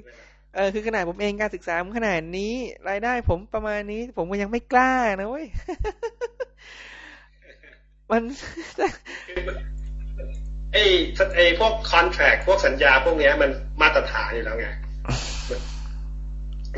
[0.55, 2.55] เออคือขนาดผมเองการศึกษาผมขนาดนี้
[2.89, 5.47] รายได้ผมประมาณนี้ ผมก็ยังไม่กล้านะเว้ย
[8.11, 8.22] มัน
[10.72, 10.85] ไอ้
[11.37, 13.51] ไอ้พวกคอนแท c t พวกสัญญาพวกเนี้ย มัน
[13.83, 14.66] มาตรฐานอยู่แล้วไง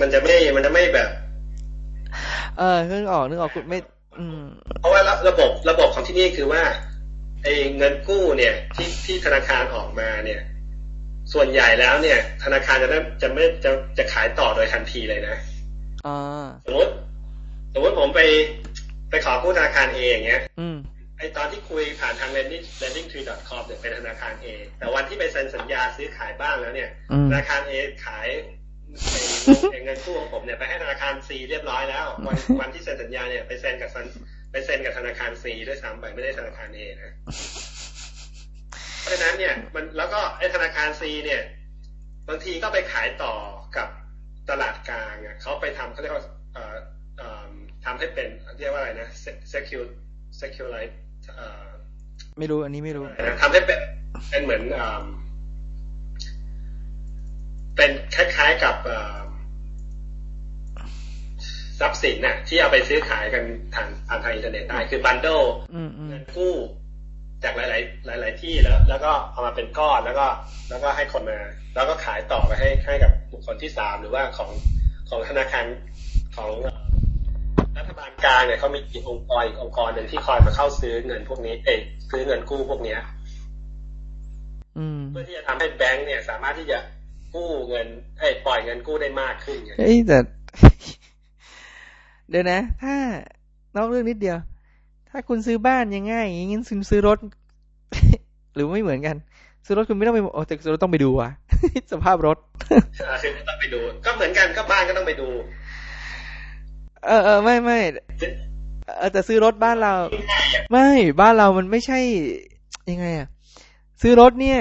[0.00, 1.08] มันจะไม่มันจะไม่แบบ
[2.58, 3.78] เออนึกออกนึกออกคุณไม่
[4.18, 4.42] อืม
[4.80, 6.62] เพราะว่าระระบบระบบของที่นี่คือว่า
[7.44, 10.40] ไอ้เงินกู้เนี่ย ที่ที่ธนาคารออกมาเนี่ย
[11.32, 15.36] ส่วนใหญ่แล้วเนี่ย ธนาคารจะได้จะไม่จะจะขายต่อโดยทันทีเลยนะ
[16.06, 16.92] อ่าสมมติ
[17.74, 18.20] สมมติผมไป
[19.10, 20.76] ไปขอกู้ธนาคารเออย่างเงี้ย อืม
[21.18, 24.46] ไอตอนที่คุยผ่านทาง lending lending tree com เนี่ยเป็นธนาคารเอ
[24.78, 27.74] แต่วันที่ไปเซ็นสัญญาซื้อขายบ้านแล้วเนี่ยอืมธนาคารเอ
[28.06, 28.36] ขายไอ้
[29.84, 34.06] เงินกู้ของผมเนี่ยไปให้ธนาคารซีเรียบร้อยแล้ว วันวันที่เซ็นสัญญาเนี่ยไปเซ็นกับซัน
[34.50, 37.14] ไปเซ็นกับธนาคารซีด้วยซ้ำไปไม่ได้ธนาคารเอนะ
[39.00, 41.42] เพราะฉะนั้นเนี่ยมันแล้วก็ไอ้ธนาคารซีเนี่ย
[42.28, 43.34] บางทีก็ไปขายต่อ
[43.76, 43.88] กับ
[44.50, 46.24] ตลาดกลางอะเขาไปทำเขาเรียกว่า
[46.54, 46.76] เอ่อ
[47.18, 47.50] เอ่อ
[47.84, 48.28] ทำให้เป็น
[48.60, 49.08] เรียกว่าอะไรนะ
[49.52, 49.88] secure
[50.40, 50.94] securite
[51.36, 51.66] เอ่อ
[52.38, 53.04] ไม่รู้อันนี้ไม่รู้
[53.42, 53.80] ทำให้เป็น
[54.30, 54.62] เป็นเหมือน
[57.80, 59.26] เอิ่มเป็นคล้ายๆกับเอิ่ม
[61.80, 65.28] ทรัพย์สินน่ะ ที่เอาไปซื้อขายกันทางผ่านทางอินเทอร์เน็ตได้คือบันโด
[65.74, 66.54] อืมอืมเงินกู้
[67.44, 70.26] จากหลาย ๆ หลาย ๆ ที่แล้ว แล้วก็เอามาเป็นก้อนแล้วก็
[70.70, 71.38] แล้วก็ให้คนมา
[71.74, 74.50] แล้วก็ขายต่อไปให้ให้กับบุคคลที่สามหรือว่าของ
[75.10, 75.66] ของธนาคาร
[76.36, 76.50] ของ
[77.78, 81.78] รัฐบาลกลางเนี่ยเขามีอีกองค์กรอีกองค์กรหนึ่งที่คอยมาเข้าซื้อเงินพวกนี้ เอ้ย
[82.10, 82.98] ซื้อเงินกู้พวกเนี้ย
[84.78, 86.78] อืมเพื่อที่จะทำให้แบงก์เนี่ย สามารถที่จะ
[87.34, 87.86] กู้เงิน
[88.18, 90.18] เอ้ยปล่อยเงินกู้ได้มากขึ้นไงเอ้ยแต่
[92.30, 92.94] เดี๋ยวนะ ถ้า
[93.76, 94.38] นอกเรื่องนิดเดียว
[95.08, 97.18] ถ้าคุณซื้อบ้านยังง่ายอย่างงี้งั้นคุณซื้อรถ
[98.54, 99.16] หรือไม่เหมือนกัน
[99.66, 101.30] ซื้อรถคุณไม่ต้องไปโอ้แต่ซื้อรถต้องไปดูว่ะ
[101.92, 102.38] สภาพรถ
[103.08, 105.28] อ่าคือต้องไปดู ก็เหมือนกันก็บ้านก็ต้องไปดู
[107.06, 107.78] เออเออไม่ไม่
[108.98, 109.94] เออแต่ซื้อรถบ้านเรา
[110.72, 110.88] ไม่
[111.20, 111.98] บ้านเรามันไม่ใช่
[112.90, 113.28] ยังไงอะ
[114.02, 114.60] ซื้อรถเนี่ย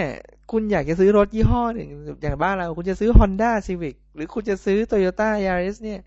[0.52, 1.90] คุณอยากจะซื้อรถยี่ห้อหนึ่ง
[2.22, 6.00] อย่างบ้านเรา คุณจะซื้อ Honda Civic หรือคุณจะซื้อ Toyota Yaris เนี่ย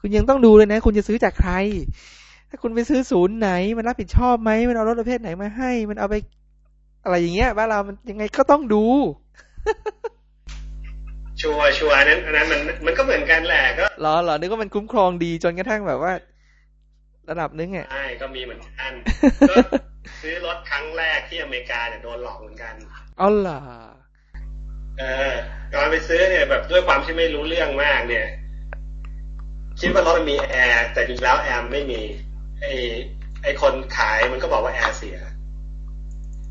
[0.00, 1.52] คุณยังต้องดูเลยนะ คุณจะซื้อจากใคร
[2.48, 6.14] ถ้าคุณไปซื้อศูนย์ไหน มันรับผิดชอบไหมมันเอารถประเภทไหนมาให้ มันเอาไป
[7.04, 8.84] อะไรอย่างเงี้ยบ้านเรามันยังไงก็ต้องดู
[11.40, 16.12] ชัวร์ชัวร์อันนั้นอันนั้นมันมันก็เหมือนกันแหละก็เหรอเหรอนึกว่ามันคุ้มครองดีจนกระทั่งแบบว่า
[17.30, 18.92] ระดับนึงอะใช่ก็มีเหมือนกัน
[19.50, 19.54] ก็
[20.22, 22.74] ซื้อรถครั้งแรกที่อเมริกาเนี่ยโดนหลอกเหมือนกัน
[23.20, 23.60] อ๋อเหรอ
[24.98, 25.34] เออ
[25.72, 28.26] ตอนไปซื้อเนี่ยแบบด้วยความที่ไม่รู้เรื่องมากเนี่ย
[29.80, 32.00] คิดว่ารถมันมีแอร์แต่จริงแล้วแอร์ไม่มี
[32.60, 32.66] ไอ
[33.42, 35.18] ไอคนขายมันก็บอกว่าแอร์เสีย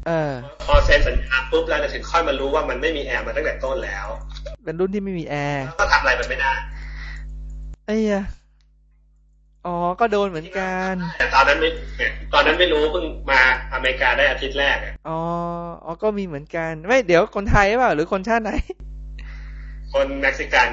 [0.07, 0.33] เออ
[0.65, 4.07] พอเซ็นสัญญาปุ๊บแล้วเนี่ยถึงค่อยมารู้ว่ามันไม่มีแอร์มาตั้งแต่ต้นแล้ว
[4.63, 6.53] เป็นรุ่นที่ไม่มีแอร์แล้วก็ทำอะไรมันไม่ได้
[7.85, 8.23] ไอ้ยะ
[9.69, 13.39] อ๋อ ก็โดนเหมือนกัน แต่ตอนนั้นไม่เนี่ยตอนนั้นไม่รู้เพิ่งมา
[13.73, 15.19] อเมริกาได้อาทิตย์แรกอะอ๋อ
[15.85, 18.51] อ๋อก็มีเหมือนกัน ไม่เดี๋ยวคนไทยหรือเปล่าหรือคนชาติไหน
[19.93, 20.69] คนเม็กซิกัน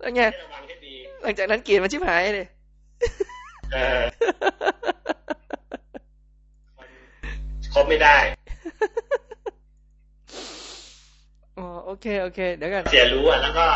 [0.00, 2.46] แล้วไงให้ระวังให้ดีหลังจากนั้นเกลียดมันชิบหายเลย
[3.72, 4.00] เออ
[7.72, 8.16] คบไม่ได้
[11.58, 13.66] อ๋อโอเค โอเค เดี๋ยวกันเสียรู้อะแล้วก็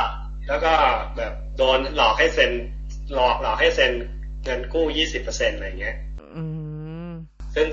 [0.49, 0.73] แล้วก็
[1.17, 2.53] แบบโดนหลอกให้เซ็น
[3.15, 3.93] หลอกหลอกให้เซ็น
[4.45, 5.97] เงินกู้ยี่สิบเปอร์เซ็นอะไรเงี้ย
[6.37, 6.43] อื
[7.09, 7.11] ม
[7.55, 7.67] ซึ่ง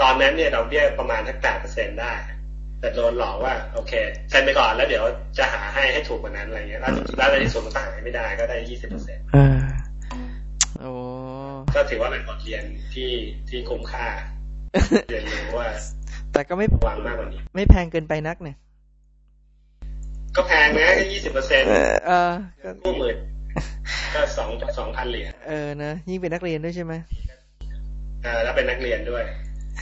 [0.00, 2.12] ตอนนั้นเนี่ยดอกเบี้ยประมาณทักแปดเปอร์เซ็นได้
[2.80, 3.92] แต่โดนหลอกว่า โอเค
[4.30, 5.04] เซ็นไปก่อนแล้วเดี๋ยว
[5.38, 9.46] จะหาให้ให้ถูกกว่านั้นอะไรเงี้ยแล้วแล้วในที่สุดมันก็หาไม่ได้ก็ได้ยี่สิบเปอร์เซ็นอ่า
[10.80, 10.92] โอ้
[11.74, 12.64] ก็ถือว่าเป็นบทเรียน
[12.94, 13.10] ที่
[13.48, 14.06] ที่คุ้มค่า
[15.08, 15.68] เรียนรู้ว่า
[16.32, 18.56] แต่ก็ไม่ระวังมากกว่านี้ ไม่แพงเกินไปนักเนี่ย
[20.36, 22.32] ก็แพงนะยี่สิบเปอร์เซ็นเออเออ
[22.64, 23.16] ก็กู้หมื่น
[24.14, 26.94] ก็สองสองพันเหรียญเออนะยิ่งเป็นนักเรียนด้วยใช่ไหม
[28.22, 29.22] เออแล้วเป็นนักเรียนด้วย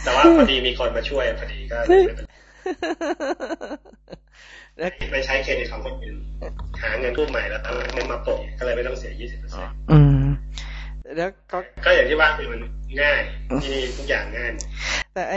[0.04, 2.32] แต่ว่าพอดีมีคนมาช่วยพอดีก็เลยไม่เป็นไร
[4.78, 6.16] แล้วไปใช้เครดิตของคนอื่น
[6.82, 10.24] หาเงินกู้ใหม่แล้วเอาเงินมาโปะก็เลยไม่ต้องเสียยี่สิบเปอร์เซ็นอืม
[11.16, 12.60] แล้วก็ก็อย่างที่ว่าคือมัน
[13.02, 13.20] ง่าย
[13.62, 14.66] ที่นี่ทุกอย่างง่ายหมด
[15.14, 15.34] แต่ไอ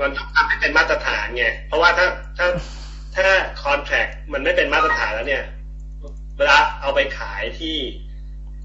[0.00, 2.06] มันต้องทำให้เป็นมาตรฐานไงเพราะว่าถ้า
[2.38, 2.46] ถ้า
[3.16, 3.26] ถ้า
[3.62, 5.42] คอนแท c t มันไม่เป็นมาตรฐานแล้วเนี่ย
[6.38, 7.76] เวลาเอาไปขายที่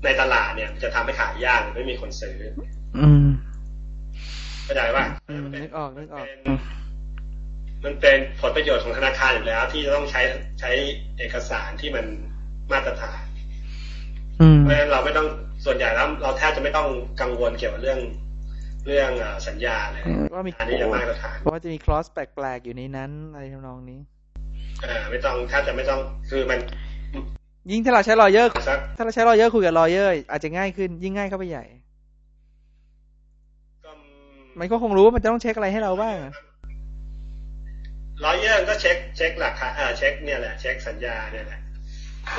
[0.04, 2.36] ในตลาดเนี่ยมันจะทำให้ขายยากหรือไม่มีคนซื้อ
[3.00, 3.28] อืม
[4.64, 6.58] เข้าใจป่ะอืมนึกออกนึกออกเป็น
[7.86, 10.22] มันเป็นผลประโยชน์ของธนาคารอยู่แล้ว ที่จะต้องใช้
[10.60, 10.72] ใช้
[11.18, 12.06] เอกสารที่มัน
[12.72, 13.24] มาตรฐาน
[14.42, 15.28] อืมเพราะฉะนั้นเราไม่ต้อง
[15.66, 16.88] ส่วนใหญ่แล้วเราแทบจะไม่ต้อง
[17.22, 18.00] กังวลเกี่ยวกับเรื่อง
[18.88, 19.12] เรื่อง
[19.48, 20.04] สัญญาเลย
[20.34, 24.00] ว่ามีอันนี้จะมาตรฐานเพราะว่าจะมี clause แปลกๆอยู่ในนั้นอะไรทำนองนี้
[24.84, 26.00] อ่าไม่ต้องถ้าจะไม่ต้อง
[26.30, 26.60] คือมัน
[27.72, 31.66] ยิ่งถ้าเราใช้ lawyer สักถ้าเราใช้ lawyer คุยกับ lawyer อาจจะง่ายขึ้น ยิ่งง่ายเข้าไปใหญ่
[33.84, 33.92] ก็
[34.60, 36.34] มันก็คงรู้ว่ามันจะต้องเช็คอะไรให้เราบ้างอะ
[38.26, 41.60] lawyer ก็เช็คเช็คหลักฐานเออเช็คเนี่ยแหละเช็คสัญญาเนี่ยแหละ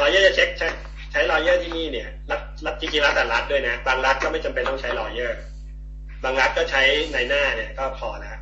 [0.01, 0.69] lawyer จะเช็คใช้
[1.13, 5.39] ใช้ lawyer ที่นี่เนี่ยรัฐรัฐจริงๆแล้วแต่รัฐด้วยนะบางรัฐก็ไม่จำเป็นต้องใช้ lawyer
[6.25, 8.39] บางรัฐก็ใช้นายหน้าเนี่ยก็พอแล้ว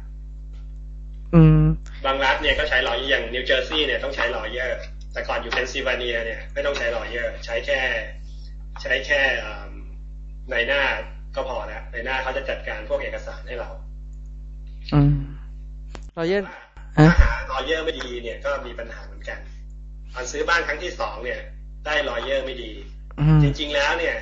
[1.35, 1.63] อืม
[2.07, 4.79] บางรัฐเนี่ยก็ใช้ lawyer อย่างนิวเจอร์ซีย์เนี่ยต้องใช้ lawyer
[5.13, 7.81] แต่ก่อนอยู่เพนซิลเวเนียเนี่ยไม่ต้องใช้ lawyer ใช้แค่
[8.83, 10.83] ใช้แค่อืมนายหน้า
[11.37, 13.71] ก็พอแล้วนายหน้าเขาจะจัดการพวกเอกสารให้เรา
[14.93, 15.11] อืม
[16.17, 16.45] law yer
[16.97, 19.39] ถ้าฮะหา lawyer ไม่ดีเนี่ยก็มีปัญหาเหมือนกัน
[20.15, 21.41] ตอนซื้อบ้านครั้งที่สองเนี่ย
[21.87, 22.73] ได้ lawyer ไม่ดี
[23.21, 24.17] อืมจริง ๆ แล้วเนี่ย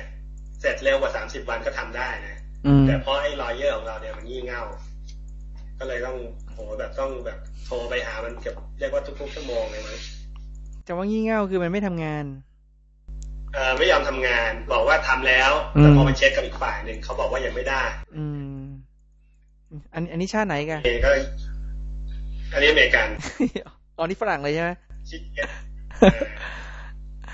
[0.59, 2.35] เสร็จเร็วกว่าสามสิบวันก็ทำได้นะ
[2.65, 4.63] อืมแต่เพราะไอ้ lawyer ของเราเนี่ยมันงี่เง่า
[5.79, 6.17] ก็เลยต้อง
[6.51, 9.97] โหแบบต้องแบบโทรไปหามันเกือบเรียกว่าทุกๆชั่วโมงเลยมั้ง
[10.91, 12.25] จะว่างี่เง่าคือมันไม่ทำงาน
[13.53, 17.83] เออไม่ยอมทำงาน บอกว่าทำแล้วอืมแต่พอไปเช็คกับอีกฝ่ายหนึ่งเขาบอกว่ายังไม่ได้
[18.17, 18.25] อื
[18.55, 18.61] ม
[19.93, 21.09] อันอันนี้ชาติไหนกันเองก็
[22.53, 23.07] อันนี้อเมริกัน
[23.97, 24.71] อ๋อนี่ฝรั่งเลยใช่ไหม
[25.09, 25.49] ชิดเก็ต
[25.99, 26.19] เออ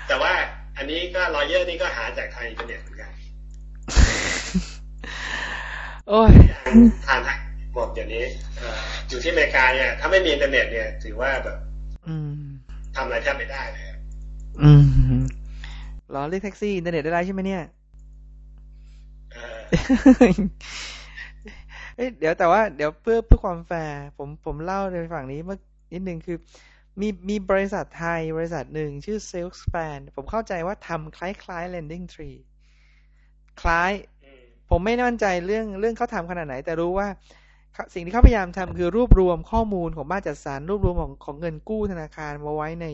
[0.08, 0.32] แต่ว่า
[0.76, 3.10] อันนี้ก็ lawyer นี่ก็หาจากทางอินเทอร์เน็ตเหมือนกัน
[6.08, 6.32] โอ้ย
[7.06, 7.38] ผ่านทาง
[7.74, 8.24] หมดเดี๋ยวนี้
[8.58, 11.58] เอ่ออยู่ที่อเมริกาเนี่ย ถ้าไม่มีอินเทอร์เน็ตเนี่ย ถือว่าแบบ
[12.08, 12.37] อืม
[12.98, 13.98] ทำอะไรแทบไม่ได้เลยครับ
[14.62, 14.70] อื
[15.18, 15.22] ม
[16.14, 17.62] รอเรียกแท็กซี่อินเทอร์เน็ตได้ไรใช่ไหมเนี่ย
[19.30, 20.32] เอ่อ
[21.96, 25.58] เอ้ยเดี๋ยวแต่ว่าเดี๋ยวเพื่อเพื่อความแฟร์ผมผมเล่าในฝั่งนี้เมื่อ
[25.92, 26.36] นิดนึงคือ
[27.00, 32.38] มีมีบริษัทไทยบริษัทหนึ่งชื่อ Salespan ผมเข้าใจว่าทำคล้ายๆ LendingTree
[33.60, 33.92] คล้าย
[34.24, 37.47] อืมผมไม่มั่นใจเรื่องเรื่องเขาทำขนาดไหน แต่รู้ว่าเขา
[37.94, 42.86] สิ่งที่เขาพยายามทำคือรวบรวมข้อมูลของบ้านจัดสรรรวบรวมของของเงินกู้ธนาคารมาไว้ใน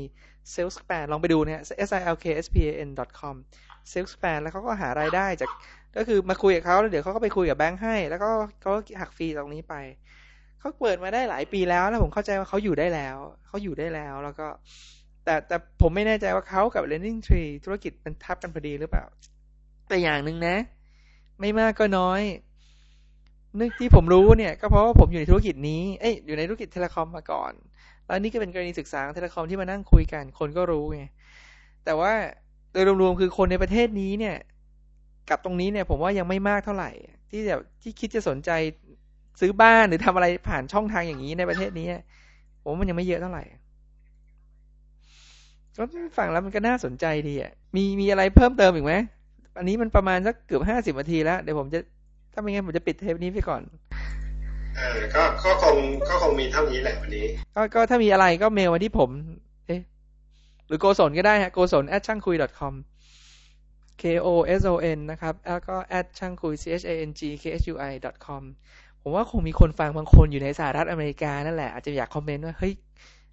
[0.52, 3.36] Salespan ลองไปดูนะฮะ s i l k s p a n com
[3.92, 5.50] Salespan แล้วเขาก็หารายได้จาก
[5.96, 8.30] ก็คือมาคุยกับเขาแล้วเดี๋ยวเขาก็ไปคุยกับแบงค์ให้ แล้วก็
[8.60, 9.74] เขาก็หักฟรีตรงนี้ไป
[10.60, 13.16] เขาเปิดมาได้หลายปีแล้ว แล้วผมเข้าใจว่าเขาอยู่ได้แล้ว
[13.46, 14.46] เขาอยู่ได้แล้วแล้วก็
[15.24, 19.04] แต่แต่ผมไม่แน่ใจว่าเขากับ Lending Tree ธุรกิจมันทับกันพอดีหรือเปล่า
[19.88, 20.56] แต่อย่างหนึ่งนะ
[21.40, 22.22] ไม่มากก็น้อย
[23.60, 27.52] นึกที่ผมรู้เนี่ยก็เพราะว่าผมอยู่ในธุรกิจนี้ เอ้ยอยู่ในธุรกิจเทเลคอมมาก่อน
[28.06, 31.02] แล้วนี่ก็เป็นกรณีศึกษาเทเลคอมที่มานั่งคุยกัน คนก็รู้ไง
[31.84, 32.12] แต่ว่า
[32.72, 34.36] โดยรวมๆคือคนในประเทศนี้เนี่ย
[35.30, 36.90] กับตรงนี้เนี่ยผมว่ายังไม่มากเท่าไหร่
[37.30, 38.50] ที่แบบที่คิดจะสนใจ
[39.40, 41.86] ซื้อบ้านหรือทำอะไรผ่านช่องทางอย่างนี้ในประเทศนี้
[42.62, 43.42] ผมมันยังไม่เยอะเท่าไหร่
[45.76, 45.82] ก็
[46.18, 48.94] ฟังแล้วมันก็น่าสนใจดีอะ มีมีอะไรเพิ่มเติมอีกไหม
[49.58, 51.80] อันนี้มันประมาณสักเกือบห้าสิบนาทีแล้ว เดี๋ยวผมจะ
[52.34, 53.62] ถ้าไม่งั้นผมจะปิดเทปนี้ไปก่อน
[54.76, 55.76] เออก็ก็คง
[56.08, 59.10] ก็คงมีเท่านี้แหละวันนี้ ก็ก็ถ้ามีอะไรก็เมลมาที่ผม
[59.66, 59.80] เอ๊ะ
[60.66, 62.74] หรือโกศลก็ได้ฮะโกศล at ช่างคุย com
[64.02, 64.28] k o
[64.62, 67.74] s o n นะครับ แล้วก็ at ช่างคุย c h a n g k s u
[67.90, 67.92] i
[68.26, 68.42] com
[69.02, 72.72] ผมว่าคงมีคนฟังบางคนอยู่ในสหรัฐอเมริกานั่นแหละอาจจะอยากคอมเมนต์ว่าเฮ้ย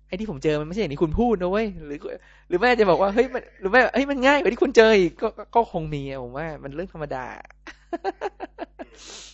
[0.08, 2.00] ไอ้ที่ผมเจอมันไม่ใช่อย่างที่คุณพูดนะเว้ยหรือ
[2.48, 7.26] หรือไม่อาจจะบอกว่าเฮ้ยมันหรือไม่เฮ้ยมันง่ายกว่าที่คุณเจออีกก็ก็ก็คงมีอะผมว่ามันเรื่องธรรมดา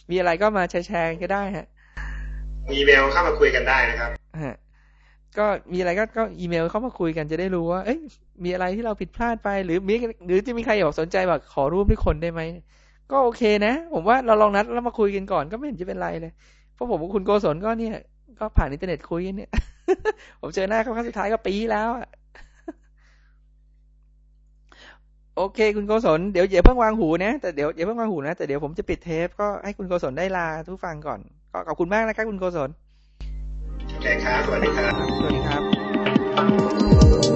[0.10, 1.68] มีอะไรก็มาแชร์ๆกันก็ได้ฮะ
[2.72, 4.10] มีเมลเข้ามาคุยกันได้นะครับ
[4.43, 4.55] ฮะ
[5.38, 7.99] ก็มีอะไรก็ก็อีเมลเข้ามาคุยกันจะได้รู้ว่า เอ้ย
[8.43, 9.93] มีอะไรที่เราผิดพลาดไป หรือมี
[10.28, 12.41] หรือจะมีใครอยากสนใจแบบขอร่วมด้วยคนได้ไหม
[13.12, 16.32] ก็โอเคนะ ผมว่าเราลองนัดแล้วมาคุยกันก่อนก็ไม่เห็นจะเป็นไรเลย
[16.74, 17.95] เพราะผมกับคุณโกศลก็เนี่ย
[18.39, 19.51] ก็ผ่านอินเทอร์เน็ตคุยกันเนี่ย
[20.41, 22.08] ผมเจอหน้าเขาครั้งสุดท้ายก็ปีที่แล้วอะ
[25.38, 31.20] โอเค คุณโกศลเดี๋ยวอย่าเพิ่งวางหูนะแต่เดี๋ยวอย่าเพิ่งวางหูนะแต่เดี๋ยวผมจะปิดเทปก็ให้คุณโกศลได้ลาผู้ฟังก่อน
[31.54, 32.70] ก็ขอบคุณมากนะครับคุณโกศล
[33.92, 35.58] โอเคครับสวัสดีครับสวัสดีครั
[37.24, 37.27] บ